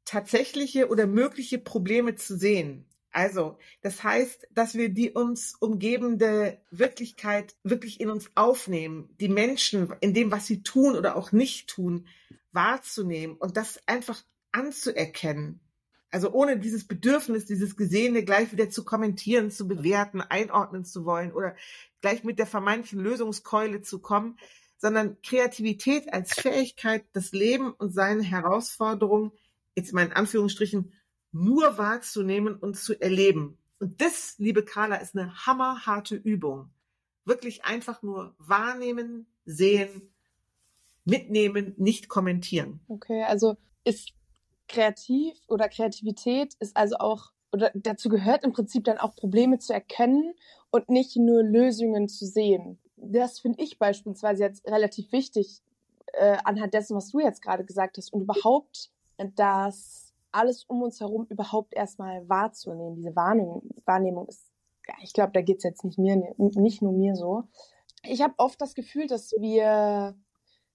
tatsächliche 0.04 0.90
oder 0.90 1.08
mögliche 1.08 1.58
Probleme 1.58 2.16
zu 2.16 2.38
sehen. 2.38 2.86
Also, 3.16 3.58
das 3.82 4.04
heißt, 4.04 4.46
dass 4.52 4.76
wir 4.76 4.90
die 4.90 5.12
uns 5.12 5.56
umgebende 5.62 6.60
Wirklichkeit 6.70 7.56
wirklich 7.64 8.02
in 8.02 8.10
uns 8.10 8.30
aufnehmen, 8.36 9.08
die 9.22 9.30
Menschen 9.30 9.94
in 10.02 10.14
dem, 10.14 10.34
was 10.34 10.48
sie 10.48 10.64
tun 10.64 10.98
oder 10.98 11.16
auch 11.16 11.32
nicht 11.32 11.70
tun, 11.70 12.10
wahrzunehmen 12.52 13.38
und 13.38 13.56
das 13.56 13.80
einfach 13.88 14.22
anzuerkennen. 14.52 15.62
Also 16.12 16.34
ohne 16.34 16.60
dieses 16.60 16.86
Bedürfnis, 16.88 17.46
dieses 17.46 17.78
Gesehene 17.78 18.26
gleich 18.26 18.52
wieder 18.52 18.70
zu 18.70 18.84
kommentieren, 18.84 19.50
zu 19.50 19.66
bewerten, 19.66 20.20
einordnen 20.20 20.84
zu 20.84 21.06
wollen 21.06 21.32
oder 21.32 21.56
gleich 22.02 22.26
mit 22.26 22.38
der 22.38 22.48
vermeintlichen 22.48 23.00
Lösungskeule 23.00 23.82
zu 23.82 24.00
kommen, 24.00 24.38
sondern 24.76 25.16
Kreativität 25.22 26.12
als 26.12 26.34
Fähigkeit, 26.34 27.06
das 27.14 27.32
Leben 27.32 27.72
und 27.72 27.94
seine 27.94 28.24
Herausforderungen, 28.24 29.32
jetzt 29.74 29.94
mal 29.94 30.06
in 30.06 30.12
Anführungsstrichen, 30.12 30.92
nur 31.36 31.78
wahrzunehmen 31.78 32.56
und 32.56 32.78
zu 32.78 33.00
erleben. 33.00 33.58
Und 33.80 34.02
das, 34.02 34.36
liebe 34.38 34.64
Carla, 34.64 34.96
ist 34.96 35.16
eine 35.16 35.46
hammerharte 35.46 36.16
Übung. 36.16 36.70
Wirklich 37.26 37.66
einfach 37.66 38.02
nur 38.02 38.36
wahrnehmen, 38.38 39.28
sehen, 39.46 40.14
mitnehmen, 41.04 41.74
nicht 41.78 42.08
kommentieren. 42.08 42.80
Okay, 42.88 43.24
also 43.24 43.58
ist 43.84 44.14
kreativ 44.68 45.38
oder 45.48 45.68
Kreativität 45.68 46.56
ist 46.60 46.76
also 46.76 46.96
auch 46.98 47.32
oder 47.52 47.72
dazu 47.76 48.10
gehört 48.10 48.44
im 48.44 48.54
Prinzip 48.54 48.84
dann 48.84 48.98
auch 48.98 49.16
Probleme 49.16 49.60
zu 49.60 49.74
erkennen 49.74 50.34
und 50.72 50.90
nicht 50.90 51.16
nur 51.16 51.44
Lösungen 51.44 52.08
zu 52.08 52.26
sehen. 52.26 52.80
Das 52.98 53.40
finde 53.40 53.62
ich 53.62 53.78
beispielsweise 53.78 54.44
jetzt 54.44 54.66
relativ 54.66 55.12
wichtig 55.12 55.62
äh, 56.14 56.38
anhand 56.44 56.74
dessen, 56.74 56.96
was 56.96 57.10
du 57.12 57.20
jetzt 57.20 57.42
gerade 57.42 57.66
gesagt 57.66 57.98
hast 57.98 58.12
und 58.12 58.22
überhaupt, 58.24 58.90
dass 59.36 60.05
alles 60.36 60.66
um 60.66 60.82
uns 60.82 61.00
herum 61.00 61.26
überhaupt 61.30 61.74
erstmal 61.74 62.28
wahrzunehmen. 62.28 62.96
Diese 62.96 63.16
Wahrnehmung, 63.16 63.64
Wahrnehmung 63.86 64.28
ist, 64.28 64.52
ja, 64.88 64.94
ich 65.02 65.14
glaube, 65.14 65.32
da 65.34 65.42
geht's 65.42 65.64
jetzt 65.64 65.84
nicht 65.84 65.98
mir, 65.98 66.36
nicht 66.38 66.82
nur 66.82 66.92
mir 66.92 67.16
so. 67.16 67.44
Ich 68.04 68.22
habe 68.22 68.36
oft 68.38 68.60
das 68.62 68.76
Gefühl, 68.76 69.08
dass 69.08 69.32
wir 69.40 70.16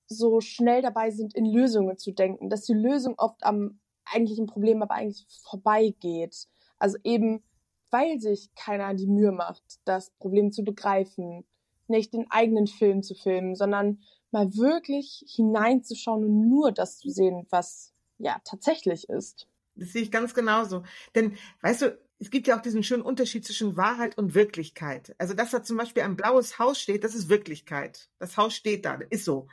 so 0.07 0.41
schnell 0.41 0.83
dabei 0.83 1.11
sind, 1.11 1.35
in 1.35 1.45
Lösungen 1.45 1.97
zu 1.97 2.11
denken, 2.13 2.49
dass 2.51 2.65
die 2.65 2.75
Lösung 2.75 3.15
oft 3.19 3.45
am 3.45 3.81
eigentlichen 4.05 4.47
Problem 4.47 4.83
aber 4.83 4.95
eigentlich 4.95 5.27
vorbeigeht. 5.49 6.49
Also 6.79 6.99
eben, 7.05 7.45
weil 7.91 8.19
sich 8.19 8.53
keiner 8.55 8.95
die 8.95 9.07
Mühe 9.07 9.31
macht, 9.31 9.63
das 9.85 10.11
Problem 10.19 10.51
zu 10.51 10.65
begreifen, 10.65 11.45
nicht 11.87 12.13
den 12.13 12.31
eigenen 12.31 12.67
Film 12.67 13.03
zu 13.03 13.15
filmen, 13.15 13.55
sondern 13.55 14.01
mal 14.31 14.55
wirklich 14.55 15.25
hineinzuschauen 15.29 16.25
und 16.25 16.49
nur 16.49 16.73
das 16.73 16.99
zu 16.99 17.11
sehen, 17.11 17.47
was 17.51 17.93
ja 18.19 18.41
tatsächlich 18.45 19.09
ist. 19.09 19.49
Das 19.75 19.93
sehe 19.93 20.03
ich 20.03 20.11
ganz 20.11 20.35
genauso. 20.35 20.85
Denn, 21.15 21.37
weißt 21.63 21.83
du, 21.83 21.99
es 22.19 22.31
gibt 22.31 22.47
ja 22.47 22.59
auch 22.59 22.63
diesen 22.63 22.83
schönen 22.83 23.03
Unterschied 23.03 23.47
zwischen 23.47 23.77
Wahrheit 23.77 24.19
und 24.19 24.35
Wirklichkeit. 24.35 25.15
Also, 25.19 25.33
dass 25.33 25.51
da 25.51 25.63
zum 25.63 25.79
Beispiel 25.79 26.03
ein 26.03 26.17
blaues 26.17 26.59
Haus 26.59 26.81
steht, 26.81 27.03
das 27.03 27.15
ist 27.15 27.31
Wirklichkeit. 27.31 28.11
Das 28.19 28.37
Haus 28.37 28.55
steht 28.55 28.85
da, 28.85 28.99
ist 29.09 29.25
so. 29.25 29.49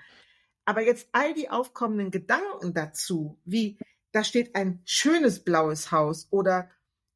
Aber 0.65 0.81
jetzt 0.81 1.07
all 1.13 1.33
die 1.33 1.49
aufkommenden 1.49 2.11
Gedanken 2.11 2.73
dazu, 2.73 3.39
wie 3.45 3.77
da 4.11 4.23
steht 4.23 4.55
ein 4.55 4.81
schönes 4.83 5.43
blaues 5.43 5.91
Haus 5.91 6.27
oder 6.29 6.69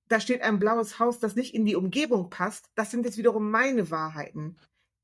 da 0.07 0.19
steht 0.19 0.41
ein 0.41 0.59
blaues 0.59 0.99
Haus, 0.99 1.19
das 1.19 1.35
nicht 1.35 1.53
in 1.53 1.65
die 1.65 1.75
Umgebung 1.75 2.29
passt, 2.29 2.69
das 2.75 2.91
sind 2.91 3.05
jetzt 3.05 3.17
wiederum 3.17 3.51
meine 3.51 3.91
Wahrheiten. 3.91 4.57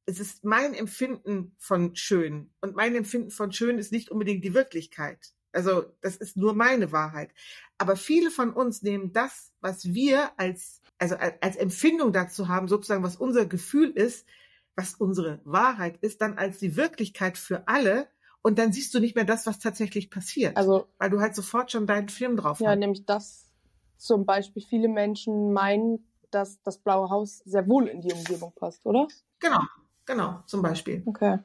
Es 0.05 0.19
ist 0.21 0.45
mein 0.45 0.73
Empfinden 0.73 1.55
von 1.57 1.95
schön 1.95 2.53
und 2.61 2.75
mein 2.75 2.95
Empfinden 2.95 3.31
von 3.31 3.51
schön 3.51 3.77
ist 3.77 3.91
nicht 3.91 4.09
unbedingt 4.09 4.45
die 4.45 4.53
Wirklichkeit. 4.53 5.33
Also 5.57 5.85
das 6.01 6.17
ist 6.17 6.37
nur 6.37 6.53
meine 6.53 6.91
Wahrheit. 6.91 7.31
Aber 7.79 7.95
viele 7.95 8.29
von 8.29 8.53
uns 8.53 8.83
nehmen 8.83 9.11
das, 9.11 9.51
was 9.59 9.85
wir 9.85 10.29
als, 10.37 10.83
also 10.99 11.15
als 11.15 11.55
Empfindung 11.55 12.13
dazu 12.13 12.47
haben, 12.47 12.67
sozusagen 12.67 13.01
was 13.01 13.15
unser 13.15 13.47
Gefühl 13.47 13.89
ist, 13.89 14.27
was 14.75 14.93
unsere 14.93 15.41
Wahrheit 15.45 15.97
ist, 16.01 16.21
dann 16.21 16.37
als 16.37 16.59
die 16.59 16.75
Wirklichkeit 16.75 17.39
für 17.39 17.67
alle. 17.67 18.07
Und 18.43 18.59
dann 18.59 18.71
siehst 18.71 18.93
du 18.93 18.99
nicht 18.99 19.15
mehr 19.15 19.25
das, 19.25 19.47
was 19.47 19.57
tatsächlich 19.57 20.11
passiert. 20.11 20.55
Also, 20.57 20.85
weil 20.99 21.09
du 21.09 21.19
halt 21.21 21.33
sofort 21.33 21.71
schon 21.71 21.87
deinen 21.87 22.09
Film 22.09 22.37
drauf 22.37 22.59
ja, 22.59 22.67
hast. 22.67 22.75
Ja, 22.75 22.79
nämlich 22.79 23.05
das, 23.07 23.51
zum 23.97 24.27
Beispiel 24.27 24.61
viele 24.61 24.89
Menschen 24.89 25.53
meinen, 25.53 26.07
dass 26.29 26.61
das 26.61 26.77
blaue 26.77 27.09
Haus 27.09 27.39
sehr 27.45 27.67
wohl 27.67 27.87
in 27.87 28.01
die 28.01 28.13
Umgebung 28.13 28.53
passt, 28.55 28.85
oder? 28.85 29.07
Genau, 29.39 29.61
genau, 30.05 30.43
zum 30.45 30.61
Beispiel. 30.61 31.01
Okay. 31.07 31.39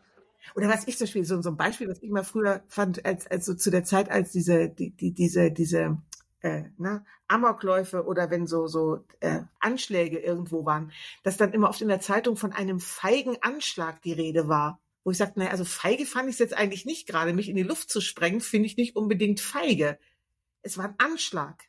Oder 0.54 0.68
was 0.68 0.86
ich 0.86 0.98
zum 0.98 1.06
Beispiel, 1.06 1.24
so, 1.24 1.40
so 1.42 1.50
ein 1.50 1.56
Beispiel, 1.56 1.88
was 1.88 2.02
ich 2.02 2.10
mal 2.10 2.24
früher 2.24 2.62
fand, 2.68 3.04
als, 3.04 3.26
als 3.26 3.46
so 3.46 3.54
zu 3.54 3.70
der 3.70 3.84
Zeit, 3.84 4.10
als 4.10 4.32
diese, 4.32 4.68
die, 4.68 4.90
die, 4.90 5.12
diese, 5.12 5.50
diese 5.50 5.98
äh, 6.40 6.64
ne, 6.76 7.04
Amokläufe 7.28 8.04
oder 8.04 8.30
wenn 8.30 8.46
so, 8.46 8.66
so 8.66 9.04
äh, 9.20 9.42
Anschläge 9.60 10.18
irgendwo 10.18 10.64
waren, 10.64 10.92
dass 11.22 11.36
dann 11.36 11.52
immer 11.52 11.68
oft 11.68 11.80
in 11.80 11.88
der 11.88 12.00
Zeitung 12.00 12.36
von 12.36 12.52
einem 12.52 12.80
feigen 12.80 13.36
Anschlag 13.40 14.02
die 14.02 14.12
Rede 14.12 14.48
war. 14.48 14.80
Wo 15.04 15.10
ich 15.10 15.18
sagte, 15.18 15.40
naja, 15.40 15.50
also 15.50 15.64
feige 15.64 16.06
fand 16.06 16.28
ich 16.28 16.34
es 16.34 16.38
jetzt 16.38 16.56
eigentlich 16.56 16.84
nicht 16.84 17.08
gerade. 17.08 17.32
Mich 17.32 17.48
in 17.48 17.56
die 17.56 17.62
Luft 17.62 17.90
zu 17.90 18.00
sprengen, 18.00 18.40
finde 18.40 18.66
ich 18.66 18.76
nicht 18.76 18.94
unbedingt 18.94 19.40
feige. 19.40 19.98
Es 20.62 20.78
war 20.78 20.84
ein 20.84 20.94
Anschlag. 20.98 21.64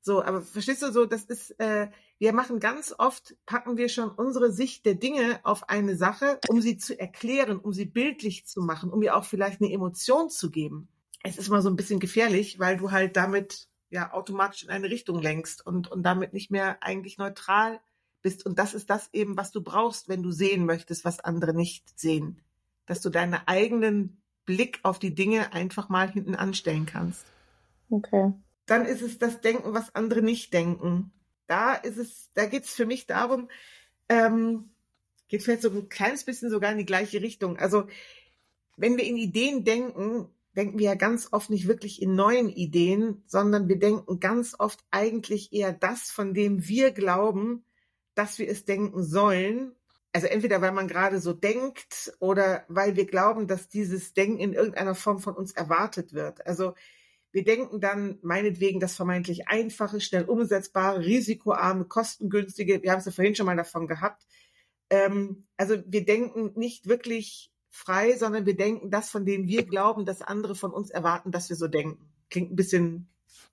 So, 0.00 0.22
aber 0.22 0.42
verstehst 0.42 0.82
du 0.82 0.92
so, 0.92 1.06
das 1.06 1.24
ist, 1.24 1.58
äh, 1.60 1.88
wir 2.18 2.32
machen 2.32 2.60
ganz 2.60 2.94
oft, 2.96 3.36
packen 3.46 3.76
wir 3.76 3.88
schon 3.88 4.10
unsere 4.10 4.52
Sicht 4.52 4.86
der 4.86 4.94
Dinge 4.94 5.40
auf 5.44 5.68
eine 5.68 5.96
Sache, 5.96 6.38
um 6.48 6.60
sie 6.60 6.78
zu 6.78 6.98
erklären, 6.98 7.58
um 7.58 7.72
sie 7.72 7.84
bildlich 7.84 8.46
zu 8.46 8.60
machen, 8.60 8.90
um 8.90 9.02
ihr 9.02 9.16
auch 9.16 9.24
vielleicht 9.24 9.60
eine 9.60 9.72
Emotion 9.72 10.30
zu 10.30 10.50
geben. 10.50 10.88
Es 11.22 11.36
ist 11.36 11.48
mal 11.48 11.62
so 11.62 11.68
ein 11.68 11.76
bisschen 11.76 12.00
gefährlich, 12.00 12.58
weil 12.58 12.76
du 12.76 12.90
halt 12.90 13.16
damit 13.16 13.68
ja 13.90 14.12
automatisch 14.12 14.64
in 14.64 14.70
eine 14.70 14.90
Richtung 14.90 15.20
lenkst 15.20 15.66
und, 15.66 15.90
und 15.90 16.02
damit 16.02 16.32
nicht 16.32 16.50
mehr 16.50 16.82
eigentlich 16.82 17.18
neutral 17.18 17.80
bist. 18.22 18.46
Und 18.46 18.58
das 18.58 18.74
ist 18.74 18.90
das 18.90 19.08
eben, 19.12 19.36
was 19.36 19.50
du 19.50 19.62
brauchst, 19.62 20.08
wenn 20.08 20.22
du 20.22 20.30
sehen 20.30 20.64
möchtest, 20.64 21.04
was 21.04 21.20
andere 21.20 21.54
nicht 21.54 21.98
sehen. 21.98 22.40
Dass 22.86 23.00
du 23.00 23.10
deinen 23.10 23.34
eigenen 23.46 24.22
Blick 24.44 24.80
auf 24.84 24.98
die 24.98 25.14
Dinge 25.14 25.52
einfach 25.52 25.88
mal 25.88 26.10
hinten 26.10 26.34
anstellen 26.34 26.86
kannst. 26.86 27.26
Okay 27.90 28.32
dann 28.70 28.84
ist 28.84 29.02
es 29.02 29.18
das 29.18 29.40
Denken, 29.40 29.74
was 29.74 29.94
andere 29.94 30.22
nicht 30.22 30.52
denken. 30.52 31.12
Da 31.46 31.74
ist 31.74 31.96
es, 31.96 32.30
da 32.34 32.46
geht 32.46 32.64
es 32.64 32.74
für 32.74 32.86
mich 32.86 33.06
darum, 33.06 33.48
ähm, 34.08 34.70
geht 35.28 35.42
vielleicht 35.42 35.62
so 35.62 35.70
ein 35.70 35.88
kleines 35.88 36.24
bisschen 36.24 36.50
sogar 36.50 36.72
in 36.72 36.78
die 36.78 36.86
gleiche 36.86 37.22
Richtung. 37.22 37.58
Also 37.58 37.86
wenn 38.76 38.96
wir 38.96 39.04
in 39.04 39.16
Ideen 39.16 39.64
denken, 39.64 40.28
denken 40.56 40.78
wir 40.78 40.86
ja 40.86 40.94
ganz 40.94 41.28
oft 41.32 41.50
nicht 41.50 41.66
wirklich 41.68 42.02
in 42.02 42.14
neuen 42.14 42.48
Ideen, 42.48 43.22
sondern 43.26 43.68
wir 43.68 43.78
denken 43.78 44.20
ganz 44.20 44.54
oft 44.58 44.84
eigentlich 44.90 45.52
eher 45.52 45.72
das, 45.72 46.10
von 46.10 46.34
dem 46.34 46.66
wir 46.68 46.90
glauben, 46.92 47.64
dass 48.14 48.38
wir 48.38 48.48
es 48.48 48.64
denken 48.64 49.02
sollen. 49.02 49.72
Also 50.12 50.26
entweder 50.26 50.60
weil 50.60 50.72
man 50.72 50.88
gerade 50.88 51.20
so 51.20 51.32
denkt 51.32 52.12
oder 52.18 52.64
weil 52.68 52.96
wir 52.96 53.06
glauben, 53.06 53.46
dass 53.46 53.68
dieses 53.68 54.14
Denken 54.14 54.40
in 54.40 54.52
irgendeiner 54.52 54.94
Form 54.94 55.20
von 55.20 55.34
uns 55.34 55.52
erwartet 55.52 56.12
wird. 56.12 56.46
Also 56.46 56.74
wir 57.32 57.44
denken 57.44 57.80
dann 57.80 58.18
meinetwegen 58.22 58.80
das 58.80 58.96
vermeintlich 58.96 59.48
einfache, 59.48 60.00
schnell 60.00 60.24
umsetzbare, 60.24 61.00
risikoarme, 61.00 61.84
kostengünstige. 61.84 62.82
Wir 62.82 62.92
haben 62.92 63.00
es 63.00 63.06
ja 63.06 63.12
vorhin 63.12 63.34
schon 63.34 63.46
mal 63.46 63.56
davon 63.56 63.86
gehabt. 63.86 64.26
Ähm, 64.90 65.46
also 65.56 65.76
wir 65.86 66.04
denken 66.04 66.52
nicht 66.54 66.88
wirklich 66.88 67.52
frei, 67.70 68.16
sondern 68.16 68.46
wir 68.46 68.56
denken 68.56 68.90
das, 68.90 69.10
von 69.10 69.26
dem 69.26 69.46
wir 69.46 69.66
glauben, 69.66 70.06
dass 70.06 70.22
andere 70.22 70.54
von 70.54 70.72
uns 70.72 70.90
erwarten, 70.90 71.30
dass 71.30 71.48
wir 71.50 71.56
so 71.56 71.68
denken. 71.68 72.10
Klingt 72.30 72.52
ein 72.52 72.56
bisschen 72.56 73.08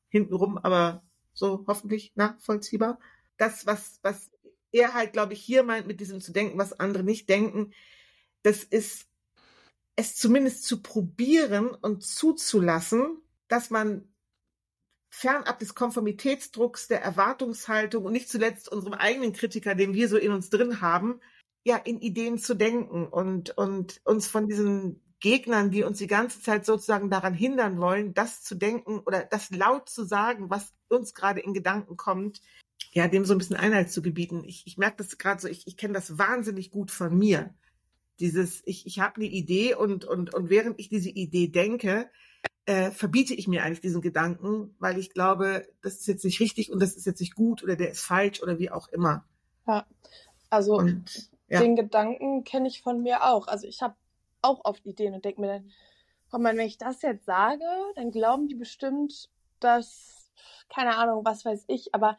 hintenrum, 0.08 0.58
aber 0.58 1.04
so 1.34 1.66
hoffentlich 1.68 2.14
nachvollziehbar. 2.16 3.00
Das, 3.38 3.66
was, 3.66 4.00
was 4.02 4.32
er 4.72 4.94
halt, 4.94 5.14
glaube 5.14 5.34
ich, 5.34 5.42
hier 5.42 5.64
meint 5.64 5.88
mit 5.88 6.00
diesem 6.00 6.22
zu 6.22 6.32
denken, 6.32 6.58
was 6.58 6.80
andere 6.80 7.04
nicht 7.04 7.28
denken, 7.28 7.74
das 8.42 8.64
ist 8.64 9.08
es 9.96 10.16
zumindest 10.16 10.66
zu 10.66 10.82
probieren 10.82 11.70
und 11.70 12.04
zuzulassen, 12.04 13.22
dass 13.48 13.70
man 13.70 14.08
fernab 15.10 15.60
des 15.60 15.76
Konformitätsdrucks, 15.76 16.88
der 16.88 17.02
Erwartungshaltung 17.02 18.06
und 18.06 18.12
nicht 18.12 18.30
zuletzt 18.30 18.70
unserem 18.70 18.94
eigenen 18.94 19.34
Kritiker, 19.34 19.76
den 19.76 19.94
wir 19.94 20.10
so 20.10 20.18
in 20.18 20.32
uns 20.32 20.50
drin 20.50 20.82
haben, 20.82 21.22
ja, 21.64 21.78
in 21.78 22.00
Ideen 22.00 22.38
zu 22.38 22.54
denken 22.54 23.08
und, 23.08 23.58
und 23.58 24.02
uns 24.04 24.28
von 24.28 24.48
diesen 24.48 25.02
Gegnern, 25.20 25.72
die 25.72 25.84
uns 25.84 25.98
die 25.98 26.08
ganze 26.08 26.42
Zeit 26.42 26.66
sozusagen 26.66 27.10
daran 27.10 27.34
hindern 27.34 27.80
wollen, 27.80 28.14
das 28.14 28.44
zu 28.44 28.56
denken 28.56 29.00
oder 29.00 29.24
das 29.24 29.50
laut 29.50 29.90
zu 29.90 30.04
sagen, 30.04 30.50
was 30.50 30.74
uns 30.90 31.14
gerade 31.14 31.40
in 31.40 31.54
Gedanken 31.54 31.98
kommt, 31.98 32.42
ja, 32.92 33.08
dem 33.08 33.26
so 33.26 33.34
ein 33.34 33.38
bisschen 33.38 33.56
Einhalt 33.56 33.92
zu 33.92 34.02
gebieten. 34.02 34.44
Ich, 34.46 34.68
ich 34.68 34.78
merke 34.78 34.98
das 34.98 35.18
gerade 35.18 35.42
so, 35.42 35.48
ich, 35.48 35.66
ich 35.66 35.78
kenne 35.78 35.94
das 35.94 36.18
wahnsinnig 36.18 36.72
gut 36.72 36.92
von 36.92 37.18
mir. 37.18 37.56
Dieses, 38.20 38.62
ich, 38.66 38.86
ich 38.86 39.00
habe 39.00 39.16
eine 39.16 39.26
Idee 39.26 39.76
und, 39.76 40.06
und, 40.06 40.34
und 40.34 40.50
während 40.50 40.80
ich 40.80 40.90
diese 40.90 41.10
Idee 41.10 41.48
denke, 41.48 42.10
äh, 42.66 42.92
verbiete 42.92 43.34
ich 43.34 43.48
mir 43.48 43.64
eigentlich 43.64 43.82
diesen 43.82 44.02
Gedanken, 44.02 44.76
weil 44.80 44.98
ich 44.98 45.12
glaube, 45.12 45.68
das 45.82 45.96
ist 45.96 46.08
jetzt 46.08 46.26
nicht 46.26 46.40
richtig 46.40 46.72
und 46.72 46.82
das 46.82 46.96
ist 46.96 47.06
jetzt 47.06 47.20
nicht 47.20 47.36
gut 47.36 47.64
oder 47.64 47.76
der 47.76 47.92
ist 47.92 48.02
falsch 48.02 48.42
oder 48.42 48.58
wie 48.58 48.72
auch 48.72 48.88
immer. 48.90 49.24
Ja, 49.68 49.86
also 50.50 50.78
und, 50.78 51.30
ja. 51.48 51.60
den 51.60 51.76
Gedanken 51.76 52.44
kenne 52.44 52.68
ich 52.68 52.82
von 52.82 53.02
mir 53.02 53.24
auch. 53.24 53.48
Also 53.48 53.68
ich 53.68 53.82
habe 53.82 53.96
auch 54.42 54.62
oft 54.64 54.86
Ideen 54.86 55.14
und 55.14 55.26
denke 55.26 55.42
mir 55.42 55.48
dann, 55.48 55.72
komm 56.30 56.42
mal, 56.42 56.58
wenn 56.58 56.66
ich 56.66 56.78
das 56.78 57.02
jetzt 57.02 57.26
sage, 57.26 57.66
dann 57.96 58.12
glauben 58.12 58.48
die 58.48 58.56
bestimmt, 58.56 59.30
dass, 59.60 60.32
keine 60.70 60.98
Ahnung, 60.98 61.24
was 61.24 61.46
weiß 61.46 61.66
ich, 61.68 61.94
aber 61.94 62.18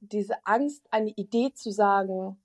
diese 0.00 0.44
Angst, 0.44 0.86
eine 0.90 1.10
Idee 1.10 1.52
zu 1.54 1.70
sagen, 1.70 2.36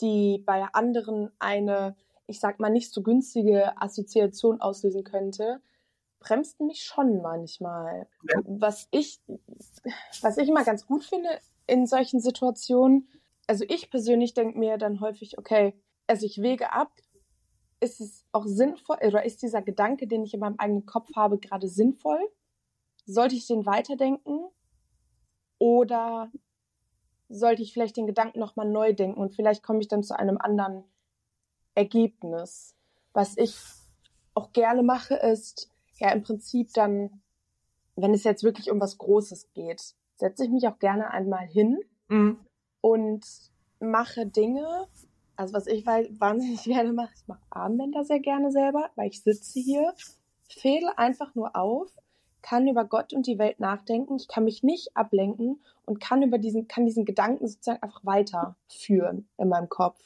die 0.00 0.42
bei 0.44 0.64
anderen 0.72 1.30
eine, 1.38 1.96
ich 2.26 2.40
sag 2.40 2.60
mal, 2.60 2.70
nicht 2.70 2.92
so 2.92 3.02
günstige 3.02 3.80
Assoziation 3.80 4.60
auslösen 4.60 5.02
könnte, 5.02 5.62
bremst 6.18 6.60
mich 6.60 6.82
schon 6.82 7.22
manchmal. 7.22 8.08
Ja. 8.30 8.40
Was 8.44 8.88
ich, 8.90 9.20
was 10.22 10.38
ich 10.38 10.48
immer 10.48 10.64
ganz 10.64 10.86
gut 10.86 11.04
finde 11.04 11.28
in 11.66 11.86
solchen 11.86 12.20
Situationen, 12.20 13.08
also 13.46 13.64
ich 13.68 13.90
persönlich 13.90 14.34
denke 14.34 14.58
mir 14.58 14.78
dann 14.78 15.00
häufig, 15.00 15.38
okay, 15.38 15.74
also 16.06 16.26
ich 16.26 16.40
wege 16.40 16.72
ab, 16.72 16.92
ist 17.80 18.00
es 18.00 18.24
auch 18.32 18.46
sinnvoll 18.46 18.96
oder 19.02 19.24
ist 19.24 19.42
dieser 19.42 19.62
Gedanke, 19.62 20.06
den 20.06 20.24
ich 20.24 20.34
in 20.34 20.40
meinem 20.40 20.58
eigenen 20.58 20.86
Kopf 20.86 21.08
habe, 21.14 21.38
gerade 21.38 21.68
sinnvoll? 21.68 22.20
Sollte 23.04 23.34
ich 23.34 23.46
den 23.46 23.66
weiterdenken? 23.66 24.46
Oder 25.58 26.30
sollte 27.28 27.62
ich 27.62 27.72
vielleicht 27.72 27.96
den 27.96 28.06
Gedanken 28.06 28.38
nochmal 28.38 28.68
neu 28.68 28.92
denken 28.92 29.20
und 29.20 29.34
vielleicht 29.34 29.62
komme 29.62 29.80
ich 29.80 29.88
dann 29.88 30.02
zu 30.02 30.18
einem 30.18 30.38
anderen 30.38 30.84
Ergebnis? 31.74 32.74
Was 33.12 33.36
ich 33.36 33.56
auch 34.34 34.52
gerne 34.52 34.82
mache, 34.82 35.14
ist, 35.14 35.70
ja 35.98 36.10
im 36.12 36.22
Prinzip 36.22 36.72
dann, 36.74 37.22
wenn 37.96 38.14
es 38.14 38.24
jetzt 38.24 38.44
wirklich 38.44 38.70
um 38.70 38.80
was 38.80 38.98
Großes 38.98 39.52
geht, 39.54 39.94
setze 40.16 40.44
ich 40.44 40.50
mich 40.50 40.66
auch 40.68 40.78
gerne 40.78 41.10
einmal 41.10 41.46
hin 41.46 41.80
mhm. 42.08 42.38
und 42.80 43.26
mache 43.80 44.26
Dinge, 44.26 44.86
also 45.36 45.54
was 45.54 45.66
ich 45.66 45.86
wahnsinnig 45.86 46.62
gerne 46.64 46.92
mache, 46.92 47.12
ich 47.14 47.26
mache 47.26 47.42
Armbänder 47.50 48.04
sehr 48.04 48.20
gerne 48.20 48.50
selber, 48.50 48.90
weil 48.96 49.08
ich 49.08 49.22
sitze 49.22 49.60
hier, 49.60 49.94
fehle 50.48 50.96
einfach 50.98 51.34
nur 51.34 51.56
auf, 51.56 51.90
kann 52.42 52.68
über 52.68 52.84
Gott 52.84 53.12
und 53.12 53.26
die 53.26 53.38
Welt 53.38 53.60
nachdenken, 53.60 54.16
ich 54.16 54.28
kann 54.28 54.44
mich 54.44 54.62
nicht 54.62 54.96
ablenken 54.96 55.60
und 55.84 56.00
kann 56.00 56.22
über 56.22 56.38
diesen, 56.38 56.68
kann 56.68 56.86
diesen 56.86 57.04
Gedanken 57.04 57.48
sozusagen 57.48 57.82
einfach 57.82 58.04
weiterführen 58.04 59.28
in 59.36 59.48
meinem 59.48 59.68
Kopf. 59.68 59.98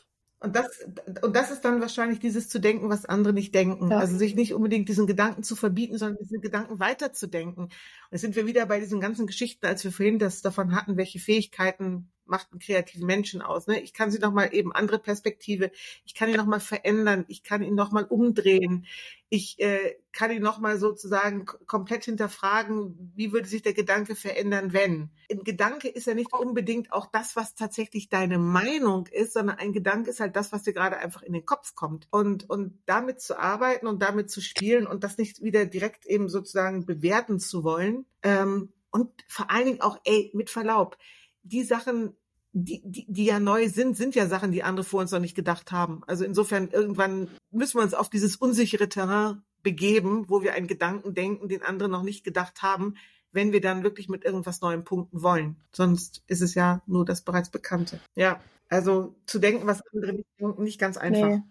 Und 0.43 0.57
das, 0.57 0.87
und 1.21 1.37
das 1.37 1.51
ist 1.51 1.67
dann 1.67 1.83
wahrscheinlich 1.83 2.19
dieses 2.19 2.49
zu 2.49 2.61
denken, 2.61 2.89
was 2.89 3.05
andere 3.05 3.35
nicht 3.35 3.55
denken. 3.55 3.91
Ja. 3.91 3.99
Also 3.99 4.17
sich 4.17 4.35
nicht 4.35 4.55
unbedingt 4.55 4.89
diesen 4.89 5.07
Gedanken 5.07 5.43
zu 5.43 5.55
verbieten, 5.55 5.99
sondern 5.99 6.17
diesen 6.23 6.41
Gedanken 6.41 6.81
weiterzudenken. 6.81 7.65
Und 7.65 7.73
jetzt 8.11 8.23
sind 8.23 8.37
wir 8.37 8.47
wieder 8.47 8.65
bei 8.65 8.81
diesen 8.81 9.01
ganzen 9.01 9.27
Geschichten, 9.27 9.67
als 9.67 9.85
wir 9.85 9.93
vorhin 9.93 10.19
das 10.19 10.41
davon 10.41 10.75
hatten, 10.75 10.97
welche 10.97 11.19
Fähigkeiten 11.19 12.11
macht 12.31 12.53
einen 12.53 12.61
kreativen 12.61 13.07
Menschen 13.07 13.43
aus. 13.43 13.67
Ne? 13.67 13.81
Ich 13.81 13.93
kann 13.93 14.11
sie 14.11 14.19
noch 14.19 14.33
mal 14.33 14.55
eben 14.55 14.73
andere 14.73 14.99
Perspektive, 14.99 15.71
ich 16.05 16.15
kann 16.15 16.31
ihn 16.31 16.37
noch 16.37 16.47
mal 16.47 16.61
verändern, 16.61 17.25
ich 17.29 17.43
kann 17.43 17.63
ihn 17.63 17.75
noch 17.75 17.91
mal 17.91 18.05
umdrehen, 18.05 18.87
ich 19.29 19.61
äh, 19.61 19.97
kann 20.13 20.31
ihn 20.31 20.43
noch 20.43 20.59
mal 20.59 20.79
sozusagen 20.79 21.45
komplett 21.45 22.05
hinterfragen, 22.05 23.13
wie 23.15 23.33
würde 23.33 23.47
sich 23.47 23.63
der 23.63 23.75
Gedanke 23.75 24.17
verändern, 24.17 24.73
wenn. 24.73 25.11
Ein 25.31 25.45
Gedanke 25.45 25.89
ist 25.89 26.07
ja 26.07 26.15
nicht 26.15 26.33
unbedingt 26.33 26.93
auch 26.93 27.07
das, 27.07 27.37
was 27.37 27.55
tatsächlich 27.55 28.09
deine 28.09 28.39
Meinung 28.39 29.07
ist, 29.09 29.35
sondern 29.35 29.59
ein 29.59 29.73
Gedanke 29.73 30.11
ist 30.11 30.21
halt 30.21 30.35
das, 30.35 30.53
was 30.53 30.63
dir 30.63 30.73
gerade 30.73 30.99
einfach 30.99 31.23
in 31.23 31.33
den 31.33 31.47
Kopf 31.47 31.75
kommt. 31.75 32.09
Und, 32.11 32.49
und 32.49 32.81
damit 32.87 33.21
zu 33.21 33.39
arbeiten 33.39 33.87
und 33.87 34.03
damit 34.03 34.31
zu 34.31 34.41
spielen 34.41 34.87
und 34.87 35.05
das 35.05 35.19
nicht 35.19 35.43
wieder 35.43 35.67
direkt 35.67 36.07
eben 36.07 36.29
sozusagen 36.29 36.87
bewerten 36.87 37.39
zu 37.39 37.63
wollen, 37.63 38.07
ähm, 38.23 38.73
und 38.91 39.11
vor 39.29 39.51
allen 39.51 39.67
Dingen 39.67 39.81
auch, 39.81 39.99
ey, 40.05 40.31
mit 40.35 40.51
Verlaub, 40.51 40.99
die 41.43 41.63
Sachen, 41.63 42.17
die, 42.53 42.83
die, 42.85 43.07
die 43.09 43.25
ja 43.25 43.39
neu 43.39 43.69
sind, 43.69 43.97
sind 43.97 44.15
ja 44.15 44.27
Sachen, 44.27 44.53
die 44.53 44.63
andere 44.63 44.85
vor 44.85 45.01
uns 45.01 45.13
noch 45.13 45.21
nicht 45.21 45.37
gedacht 45.37 45.73
haben. 45.73 46.03
Also 46.07 46.25
insofern, 46.25 46.69
irgendwann 46.69 47.29
müssen 47.51 47.79
wir 47.79 47.83
uns 47.83 47.95
auf 47.95 48.09
dieses 48.09 48.37
unsichere 48.37 48.89
Terrain 48.89 49.43
begeben, 49.63 50.29
wo 50.29 50.43
wir 50.43 50.55
einen 50.55 50.67
Gedanken 50.67 51.15
denken, 51.15 51.49
den 51.49 51.63
andere 51.63 51.89
noch 51.89 52.03
nicht 52.03 52.25
gedacht 52.25 52.63
haben, 52.63 52.97
wenn 53.33 53.53
wir 53.53 53.61
dann 53.61 53.85
wirklich 53.85 54.09
mit 54.09 54.25
irgendwas 54.25 54.61
Neuem 54.61 54.85
punkten 54.85 55.23
wollen. 55.23 55.57
Sonst 55.73 56.23
ist 56.27 56.41
es 56.41 56.55
ja 56.55 56.83
nur 56.87 57.05
das 57.05 57.23
bereits 57.23 57.51
Bekannte. 57.51 58.01
Ja, 58.17 58.41
also 58.69 59.15
zu 59.27 59.39
denken, 59.39 59.67
was 59.67 59.83
andere 59.93 60.15
nicht 60.15 60.29
denken, 60.41 60.63
nicht 60.63 60.81
ganz 60.81 60.97
einfach. 60.97 61.29
Nee, 61.29 61.43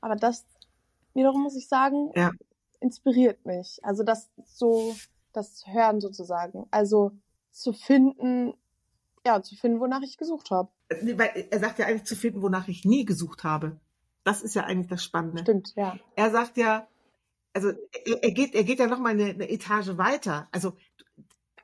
aber 0.00 0.16
das 0.16 0.44
wiederum 1.14 1.42
muss 1.42 1.56
ich 1.56 1.68
sagen, 1.68 2.10
ja. 2.14 2.30
inspiriert 2.80 3.46
mich. 3.46 3.78
Also 3.82 4.02
das 4.02 4.30
so 4.44 4.94
das 5.32 5.64
Hören 5.66 6.00
sozusagen. 6.00 6.66
Also 6.70 7.12
zu 7.50 7.72
finden, 7.72 8.54
ja, 9.26 9.42
zu 9.42 9.56
finden, 9.56 9.80
wonach 9.80 10.02
ich 10.02 10.18
gesucht 10.18 10.50
habe. 10.50 10.70
Weil 10.88 11.46
er 11.50 11.58
sagt 11.60 11.78
ja 11.78 11.86
eigentlich 11.86 12.04
zu 12.04 12.16
finden, 12.16 12.42
wonach 12.42 12.68
ich 12.68 12.84
nie 12.84 13.04
gesucht 13.04 13.44
habe. 13.44 13.80
Das 14.24 14.42
ist 14.42 14.54
ja 14.54 14.64
eigentlich 14.64 14.88
das 14.88 15.02
Spannende. 15.04 15.42
Stimmt, 15.42 15.74
ja. 15.76 15.98
Er 16.16 16.30
sagt 16.30 16.56
ja, 16.56 16.86
also 17.52 17.70
er, 17.70 18.22
er 18.22 18.30
geht, 18.30 18.54
er 18.54 18.64
geht 18.64 18.78
ja 18.78 18.86
noch 18.86 18.98
mal 18.98 19.10
eine, 19.10 19.26
eine 19.26 19.50
Etage 19.50 19.96
weiter. 19.96 20.48
Also 20.52 20.76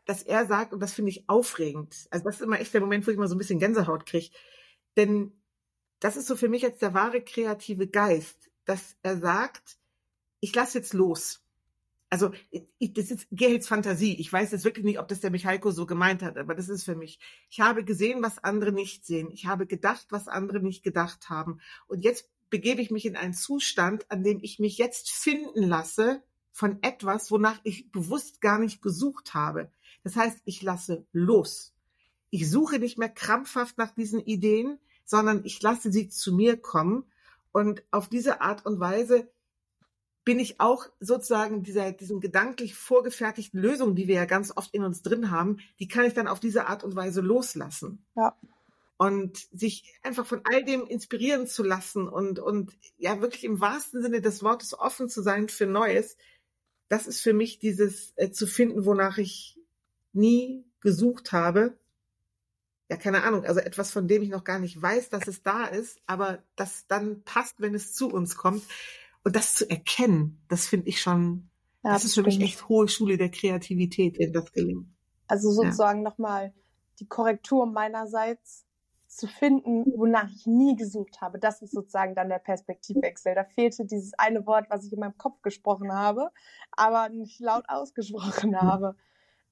dass 0.09 0.23
er 0.23 0.47
sagt, 0.47 0.73
und 0.73 0.81
das 0.81 0.95
finde 0.95 1.11
ich 1.11 1.29
aufregend. 1.29 2.09
Also 2.11 2.25
das 2.25 2.37
ist 2.37 2.41
immer 2.41 2.59
echt 2.59 2.73
der 2.73 2.81
Moment, 2.81 3.07
wo 3.07 3.11
ich 3.11 3.19
mal 3.19 3.29
so 3.29 3.35
ein 3.35 3.39
bisschen 3.39 3.59
Gänsehaut 3.59 4.07
kriege. 4.07 4.31
Denn 4.97 5.39
das 6.01 6.17
ist 6.17 6.27
so 6.27 6.35
für 6.35 6.49
mich 6.49 6.63
jetzt 6.63 6.81
der 6.81 6.95
wahre 6.95 7.21
kreative 7.21 7.87
Geist, 7.87 8.51
dass 8.65 8.97
er 9.03 9.19
sagt, 9.19 9.77
ich 10.41 10.55
lasse 10.55 10.79
jetzt 10.79 10.95
los 10.95 11.45
also 12.11 12.31
ich, 12.79 12.95
das 12.95 13.11
ist 13.11 13.27
Gehels 13.31 13.69
Fantasie. 13.69 14.17
Ich 14.19 14.33
weiß 14.33 14.53
jetzt 14.53 14.65
wirklich 14.65 14.85
nicht, 14.85 14.99
ob 14.99 15.09
das 15.09 15.21
der 15.21 15.31
Michaiko 15.31 15.71
so 15.71 15.87
gemeint 15.87 16.23
hat, 16.23 16.39
aber 16.39 16.55
das 16.55 16.69
ist 16.69 16.85
für 16.85 16.97
mich. 16.97 17.19
Ich 17.51 17.61
habe 17.61 17.85
gesehen, 17.85 18.23
was 18.23 18.43
andere 18.43 18.73
nicht 18.73 19.05
sehen. 19.05 19.31
Ich 19.31 19.47
habe 19.47 19.67
gedacht, 19.67 20.07
was 20.11 20.29
andere 20.29 20.61
nicht 20.61 20.83
gedacht 20.83 21.29
haben. 21.29 21.61
Und 21.87 22.03
jetzt 22.03 22.31
begebe 22.51 22.81
ich 22.81 22.91
mich 22.91 23.05
in 23.05 23.17
einen 23.17 23.35
Zustand, 23.35 24.11
an 24.11 24.23
dem 24.23 24.41
ich 24.43 24.59
mich 24.59 24.79
jetzt 24.79 25.11
finden 25.11 25.63
lasse 25.63 26.23
von 26.53 26.79
etwas, 26.83 27.31
wonach 27.31 27.61
ich 27.63 27.93
bewusst 27.93 28.41
gar 28.41 28.59
nicht 28.59 28.81
gesucht 28.81 29.35
habe. 29.35 29.71
Das 30.03 30.17
heißt, 30.17 30.41
ich 30.45 30.63
lasse 30.63 31.07
los. 31.13 31.75
Ich 32.31 32.51
suche 32.51 32.79
nicht 32.79 32.99
mehr 32.99 33.09
krampfhaft 33.09 33.79
nach 33.79 33.95
diesen 33.95 34.21
Ideen, 34.21 34.79
sondern 35.05 35.45
ich 35.45 35.61
lasse 35.63 35.93
sie 35.93 36.09
zu 36.09 36.35
mir 36.35 36.57
kommen. 36.57 37.05
Und 37.53 37.83
auf 37.91 38.09
diese 38.09 38.41
Art 38.41 38.67
und 38.67 38.81
Weise 38.81 39.31
bin 40.29 40.41
ich 40.41 40.61
auch 40.61 40.91
sozusagen 41.01 41.63
dieser, 41.63 41.91
diesen 41.91 42.21
gedanklich 42.21 42.75
vorgefertigten 42.75 43.59
Lösungen, 43.59 43.97
die 43.97 44.09
wir 44.09 44.17
ja 44.17 44.27
ganz 44.27 44.55
oft 44.55 44.75
in 44.75 44.85
uns 44.85 45.01
drin 45.01 45.31
haben, 45.31 45.57
die 45.81 45.89
kann 45.89 46.05
ich 46.05 46.13
dann 46.13 46.29
auf 46.29 46.39
diese 46.39 46.67
Art 46.67 46.85
und 46.85 46.95
Weise 46.95 47.23
loslassen. 47.23 48.05
Ja. 48.15 48.37
Und 48.99 49.39
sich 49.59 49.95
einfach 50.03 50.27
von 50.27 50.43
all 50.45 50.63
dem 50.65 50.87
inspirieren 50.87 51.47
zu 51.47 51.63
lassen 51.63 52.07
und, 52.07 52.41
und 52.41 52.77
ja 52.99 53.23
wirklich 53.23 53.43
im 53.43 53.59
wahrsten 53.59 54.03
Sinne 54.03 54.21
des 54.21 54.43
Wortes 54.43 54.79
offen 54.79 55.09
zu 55.09 55.23
sein 55.23 55.49
für 55.49 55.65
Neues, 55.65 56.19
das 56.91 57.07
ist 57.07 57.23
für 57.23 57.33
mich 57.33 57.59
dieses 57.59 58.13
äh, 58.17 58.31
zu 58.31 58.47
finden, 58.47 58.85
wonach 58.85 59.17
ich 59.17 59.59
nie 60.13 60.63
gesucht 60.83 61.33
habe. 61.33 61.79
Ja, 62.91 62.99
keine 62.99 63.23
Ahnung, 63.23 63.47
also 63.47 63.61
etwas, 63.61 63.93
von 63.93 64.09
dem 64.09 64.21
ich 64.21 64.29
noch 64.29 64.45
gar 64.45 64.59
nicht 64.59 64.83
weiß, 64.83 65.09
dass 65.09 65.27
es 65.27 65.43
da 65.43 65.65
ist, 65.65 66.03
aber 66.07 66.43
das 66.55 66.87
dann 66.87 67.23
passt, 67.23 67.63
wenn 67.63 67.75
es 67.75 67.95
zu 67.95 68.11
uns 68.11 68.37
kommt. 68.37 68.63
Und 69.29 69.37
das 69.37 69.53
zu 69.53 69.69
erkennen, 69.69 70.43
das 70.49 70.67
finde 70.67 70.89
ich 70.89 71.03
schon, 71.03 71.51
ja, 71.85 71.93
das 71.93 72.07
ist 72.07 72.15
für 72.15 72.23
mich 72.23 72.41
echt 72.41 72.67
hohe 72.67 72.89
Schule 72.89 73.19
der 73.19 73.31
Kreativität, 73.31 74.19
wenn 74.19 74.33
das 74.33 74.51
gelingt. 74.53 74.89
Also 75.27 75.51
sozusagen 75.51 75.99
ja. 75.99 76.09
nochmal 76.09 76.55
die 76.99 77.07
Korrektur 77.07 77.67
meinerseits 77.67 78.65
zu 79.07 79.27
finden, 79.27 79.85
wonach 79.99 80.31
ich 80.35 80.47
nie 80.47 80.77
gesucht 80.77 81.21
habe. 81.21 81.39
Das 81.39 81.61
ist 81.61 81.75
sozusagen 81.75 82.15
dann 82.15 82.31
der 82.31 82.39
Perspektivwechsel. 82.39 83.35
Da 83.35 83.45
fehlte 83.45 83.85
dieses 83.85 84.15
eine 84.15 84.47
Wort, 84.47 84.71
was 84.71 84.87
ich 84.87 84.95
in 84.95 85.01
meinem 85.01 85.19
Kopf 85.19 85.43
gesprochen 85.43 85.93
habe, 85.93 86.31
aber 86.71 87.11
nicht 87.11 87.39
laut 87.39 87.65
ausgesprochen 87.69 88.59
habe. 88.59 88.97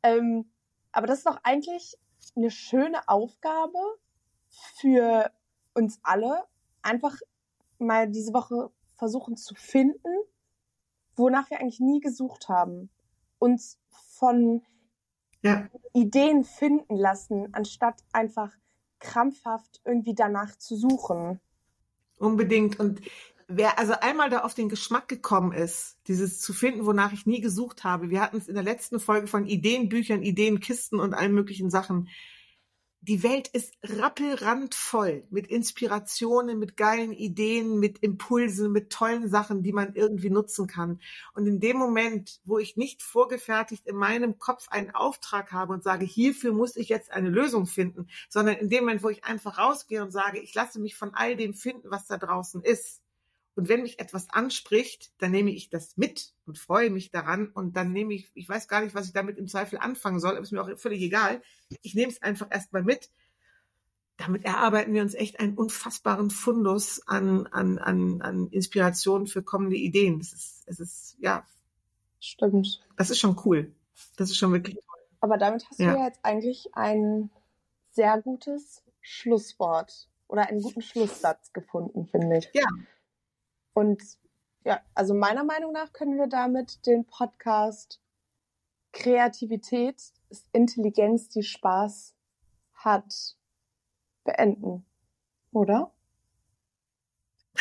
Ähm, 0.02 0.50
aber 0.90 1.06
das 1.06 1.18
ist 1.18 1.26
doch 1.26 1.38
eigentlich 1.42 1.98
eine 2.34 2.50
schöne 2.50 3.06
Aufgabe 3.10 3.78
für 4.80 5.30
uns 5.74 6.00
alle, 6.02 6.44
einfach 6.80 7.14
mal 7.78 8.08
diese 8.08 8.32
Woche 8.32 8.70
versuchen 8.96 9.36
zu 9.36 9.54
finden, 9.54 10.14
wonach 11.14 11.50
wir 11.50 11.60
eigentlich 11.60 11.80
nie 11.80 12.00
gesucht 12.00 12.48
haben. 12.48 12.90
Uns 13.38 13.78
von 13.90 14.62
ja. 15.42 15.68
Ideen 15.92 16.44
finden 16.44 16.96
lassen, 16.96 17.48
anstatt 17.52 18.02
einfach 18.12 18.52
krampfhaft 18.98 19.80
irgendwie 19.84 20.14
danach 20.14 20.56
zu 20.56 20.76
suchen. 20.76 21.40
Unbedingt. 22.18 22.80
Und 22.80 23.00
wer 23.46 23.78
also 23.78 23.94
einmal 24.00 24.30
da 24.30 24.40
auf 24.40 24.54
den 24.54 24.68
Geschmack 24.68 25.08
gekommen 25.08 25.52
ist, 25.52 25.98
dieses 26.08 26.40
zu 26.40 26.52
finden, 26.52 26.86
wonach 26.86 27.12
ich 27.12 27.26
nie 27.26 27.40
gesucht 27.40 27.84
habe, 27.84 28.10
wir 28.10 28.20
hatten 28.20 28.38
es 28.38 28.48
in 28.48 28.54
der 28.54 28.64
letzten 28.64 28.98
Folge 28.98 29.26
von 29.26 29.46
Ideenbüchern, 29.46 30.22
Ideenkisten 30.22 30.98
und 30.98 31.14
allen 31.14 31.34
möglichen 31.34 31.70
Sachen 31.70 32.08
die 33.06 33.22
Welt 33.22 33.46
ist 33.46 33.72
rappelrandvoll 33.84 35.24
mit 35.30 35.46
Inspirationen, 35.46 36.58
mit 36.58 36.76
geilen 36.76 37.12
Ideen, 37.12 37.78
mit 37.78 37.98
Impulsen, 38.00 38.72
mit 38.72 38.90
tollen 38.90 39.28
Sachen, 39.28 39.62
die 39.62 39.72
man 39.72 39.94
irgendwie 39.94 40.28
nutzen 40.28 40.66
kann. 40.66 41.00
Und 41.32 41.46
in 41.46 41.60
dem 41.60 41.76
Moment, 41.76 42.40
wo 42.44 42.58
ich 42.58 42.76
nicht 42.76 43.02
vorgefertigt 43.02 43.86
in 43.86 43.94
meinem 43.94 44.38
Kopf 44.38 44.68
einen 44.70 44.90
Auftrag 44.90 45.52
habe 45.52 45.72
und 45.72 45.84
sage, 45.84 46.04
hierfür 46.04 46.52
muss 46.52 46.74
ich 46.74 46.88
jetzt 46.88 47.12
eine 47.12 47.30
Lösung 47.30 47.66
finden, 47.66 48.08
sondern 48.28 48.56
in 48.56 48.70
dem 48.70 48.84
Moment, 48.84 49.04
wo 49.04 49.08
ich 49.08 49.24
einfach 49.24 49.58
rausgehe 49.58 50.02
und 50.02 50.10
sage, 50.10 50.40
ich 50.40 50.52
lasse 50.54 50.80
mich 50.80 50.96
von 50.96 51.14
all 51.14 51.36
dem 51.36 51.54
finden, 51.54 51.88
was 51.90 52.08
da 52.08 52.16
draußen 52.16 52.62
ist, 52.62 53.02
und 53.56 53.70
wenn 53.70 53.82
mich 53.82 53.98
etwas 53.98 54.28
anspricht, 54.28 55.12
dann 55.18 55.30
nehme 55.30 55.50
ich 55.50 55.70
das 55.70 55.96
mit 55.96 56.34
und 56.44 56.58
freue 56.58 56.90
mich 56.90 57.10
daran. 57.10 57.48
Und 57.48 57.74
dann 57.74 57.90
nehme 57.90 58.12
ich, 58.12 58.30
ich 58.34 58.46
weiß 58.46 58.68
gar 58.68 58.82
nicht, 58.82 58.94
was 58.94 59.06
ich 59.06 59.14
damit 59.14 59.38
im 59.38 59.48
Zweifel 59.48 59.78
anfangen 59.78 60.20
soll, 60.20 60.32
aber 60.32 60.42
ist 60.42 60.52
mir 60.52 60.60
auch 60.60 60.78
völlig 60.78 61.00
egal. 61.00 61.40
Ich 61.80 61.94
nehme 61.94 62.12
es 62.12 62.20
einfach 62.22 62.48
erstmal 62.50 62.82
mit. 62.82 63.10
Damit 64.18 64.44
erarbeiten 64.44 64.92
wir 64.92 65.00
uns 65.00 65.14
echt 65.14 65.40
einen 65.40 65.54
unfassbaren 65.54 66.28
Fundus 66.28 67.00
an, 67.06 67.46
an, 67.46 67.78
an, 67.78 68.20
an 68.20 68.48
Inspirationen 68.48 69.26
für 69.26 69.42
kommende 69.42 69.76
Ideen. 69.76 70.18
Das 70.18 70.34
ist, 70.34 70.62
es 70.66 70.78
ist, 70.78 71.16
ja. 71.18 71.46
Stimmt. 72.20 72.86
Das 72.98 73.08
ist 73.08 73.18
schon 73.18 73.40
cool. 73.46 73.74
Das 74.18 74.28
ist 74.28 74.36
schon 74.36 74.52
wirklich 74.52 74.74
toll. 74.74 75.00
Aber 75.20 75.38
damit 75.38 75.66
hast 75.70 75.80
ja. 75.80 75.92
du 75.92 75.98
ja 75.98 76.06
jetzt 76.06 76.20
eigentlich 76.22 76.68
ein 76.74 77.30
sehr 77.90 78.20
gutes 78.20 78.82
Schlusswort 79.00 80.10
oder 80.28 80.46
einen 80.46 80.60
guten 80.60 80.82
Schlusssatz 80.82 81.54
gefunden, 81.54 82.06
finde 82.06 82.38
ich. 82.38 82.50
Ja, 82.52 82.66
und 83.76 84.02
ja, 84.64 84.80
also 84.94 85.12
meiner 85.12 85.44
Meinung 85.44 85.70
nach 85.70 85.92
können 85.92 86.16
wir 86.16 86.28
damit 86.28 86.86
den 86.86 87.04
Podcast 87.04 88.00
Kreativität 88.92 90.00
ist 90.30 90.48
Intelligenz, 90.52 91.28
die 91.28 91.42
Spaß 91.42 92.14
hat, 92.72 93.36
beenden. 94.24 94.86
Oder? 95.52 95.92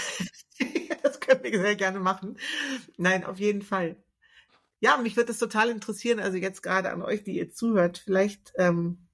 das 1.04 1.19
können 1.19 1.43
wir 1.43 1.60
sehr 1.60 1.75
gerne 1.75 1.99
machen. 1.99 2.39
Nein, 2.95 3.25
auf 3.25 3.38
jeden 3.38 3.62
Fall. 3.62 3.97
Ja, 4.80 4.95
mich 4.95 5.17
würde 5.17 5.28
das 5.28 5.38
total 5.38 5.69
interessieren, 5.69 6.21
also 6.21 6.38
jetzt 6.38 6.63
gerade 6.63 6.91
an 6.91 7.01
euch, 7.01 7.25
die 7.25 7.36
ihr 7.36 7.51
zuhört, 7.51 7.97
vielleicht, 7.97 8.54
ähm, 8.56 9.06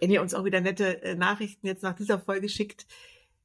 wenn 0.00 0.10
ihr 0.10 0.22
uns 0.22 0.32
auch 0.32 0.44
wieder 0.44 0.62
nette 0.62 1.02
äh, 1.02 1.14
Nachrichten 1.14 1.66
jetzt 1.66 1.82
nach 1.82 1.94
dieser 1.94 2.18
Folge 2.18 2.48
schickt 2.48 2.86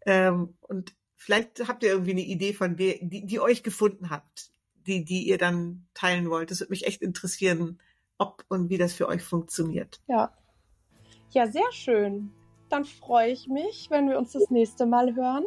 ähm, 0.06 0.56
und 0.62 0.94
Vielleicht 1.24 1.68
habt 1.68 1.84
ihr 1.84 1.90
irgendwie 1.90 2.14
eine 2.14 2.22
Idee 2.22 2.52
von 2.52 2.76
der, 2.76 2.96
die, 3.00 3.28
die 3.28 3.40
euch 3.40 3.62
gefunden 3.62 4.10
habt, 4.10 4.52
die, 4.88 5.06
die 5.06 5.28
ihr 5.28 5.38
dann 5.38 5.86
teilen 5.94 6.32
wollt. 6.32 6.50
Das 6.50 6.62
würde 6.62 6.72
mich 6.72 6.88
echt 6.88 7.04
interessieren, 7.04 7.80
ob 8.18 8.44
und 8.48 8.72
wie 8.72 8.80
das 8.80 8.94
für 8.94 9.08
euch 9.08 9.22
funktioniert. 9.22 10.02
Ja. 10.08 10.34
Ja, 11.30 11.46
sehr 11.46 11.72
schön. 11.74 12.32
Dann 12.70 12.86
freue 12.86 13.30
ich 13.30 13.48
mich, 13.48 13.92
wenn 13.92 14.10
wir 14.10 14.18
uns 14.18 14.32
das 14.32 14.50
nächste 14.50 14.88
Mal 14.88 15.16
hören. 15.16 15.46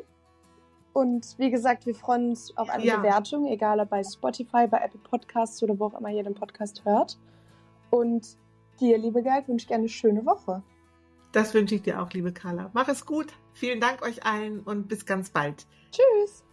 Und 0.92 1.34
wie 1.38 1.50
gesagt, 1.50 1.86
wir 1.86 1.96
freuen 1.96 2.30
uns 2.30 2.56
auf 2.56 2.70
eine 2.70 2.84
ja. 2.84 2.98
Bewertung, 2.98 3.48
egal 3.48 3.80
ob 3.80 3.90
bei 3.90 4.04
Spotify, 4.04 4.68
bei 4.68 4.78
Apple 4.78 5.00
Podcasts 5.00 5.60
oder 5.60 5.76
wo 5.76 5.86
auch 5.86 5.98
immer 5.98 6.10
ihr 6.10 6.22
den 6.22 6.34
Podcast 6.34 6.84
hört. 6.84 7.18
Und 7.90 8.38
dir, 8.78 8.96
liebe 8.96 9.24
Geld, 9.24 9.48
wünsche 9.48 9.66
ich 9.66 9.74
eine 9.74 9.88
schöne 9.88 10.24
Woche. 10.24 10.62
Das 11.32 11.52
wünsche 11.52 11.74
ich 11.74 11.82
dir 11.82 12.00
auch, 12.00 12.10
liebe 12.12 12.32
Carla. 12.32 12.70
Mach 12.74 12.86
es 12.86 13.04
gut. 13.04 13.34
Vielen 13.54 13.80
Dank 13.80 14.02
euch 14.02 14.26
allen 14.26 14.60
und 14.60 14.88
bis 14.88 15.06
ganz 15.06 15.30
bald. 15.30 15.66
Tschüss. 15.90 16.43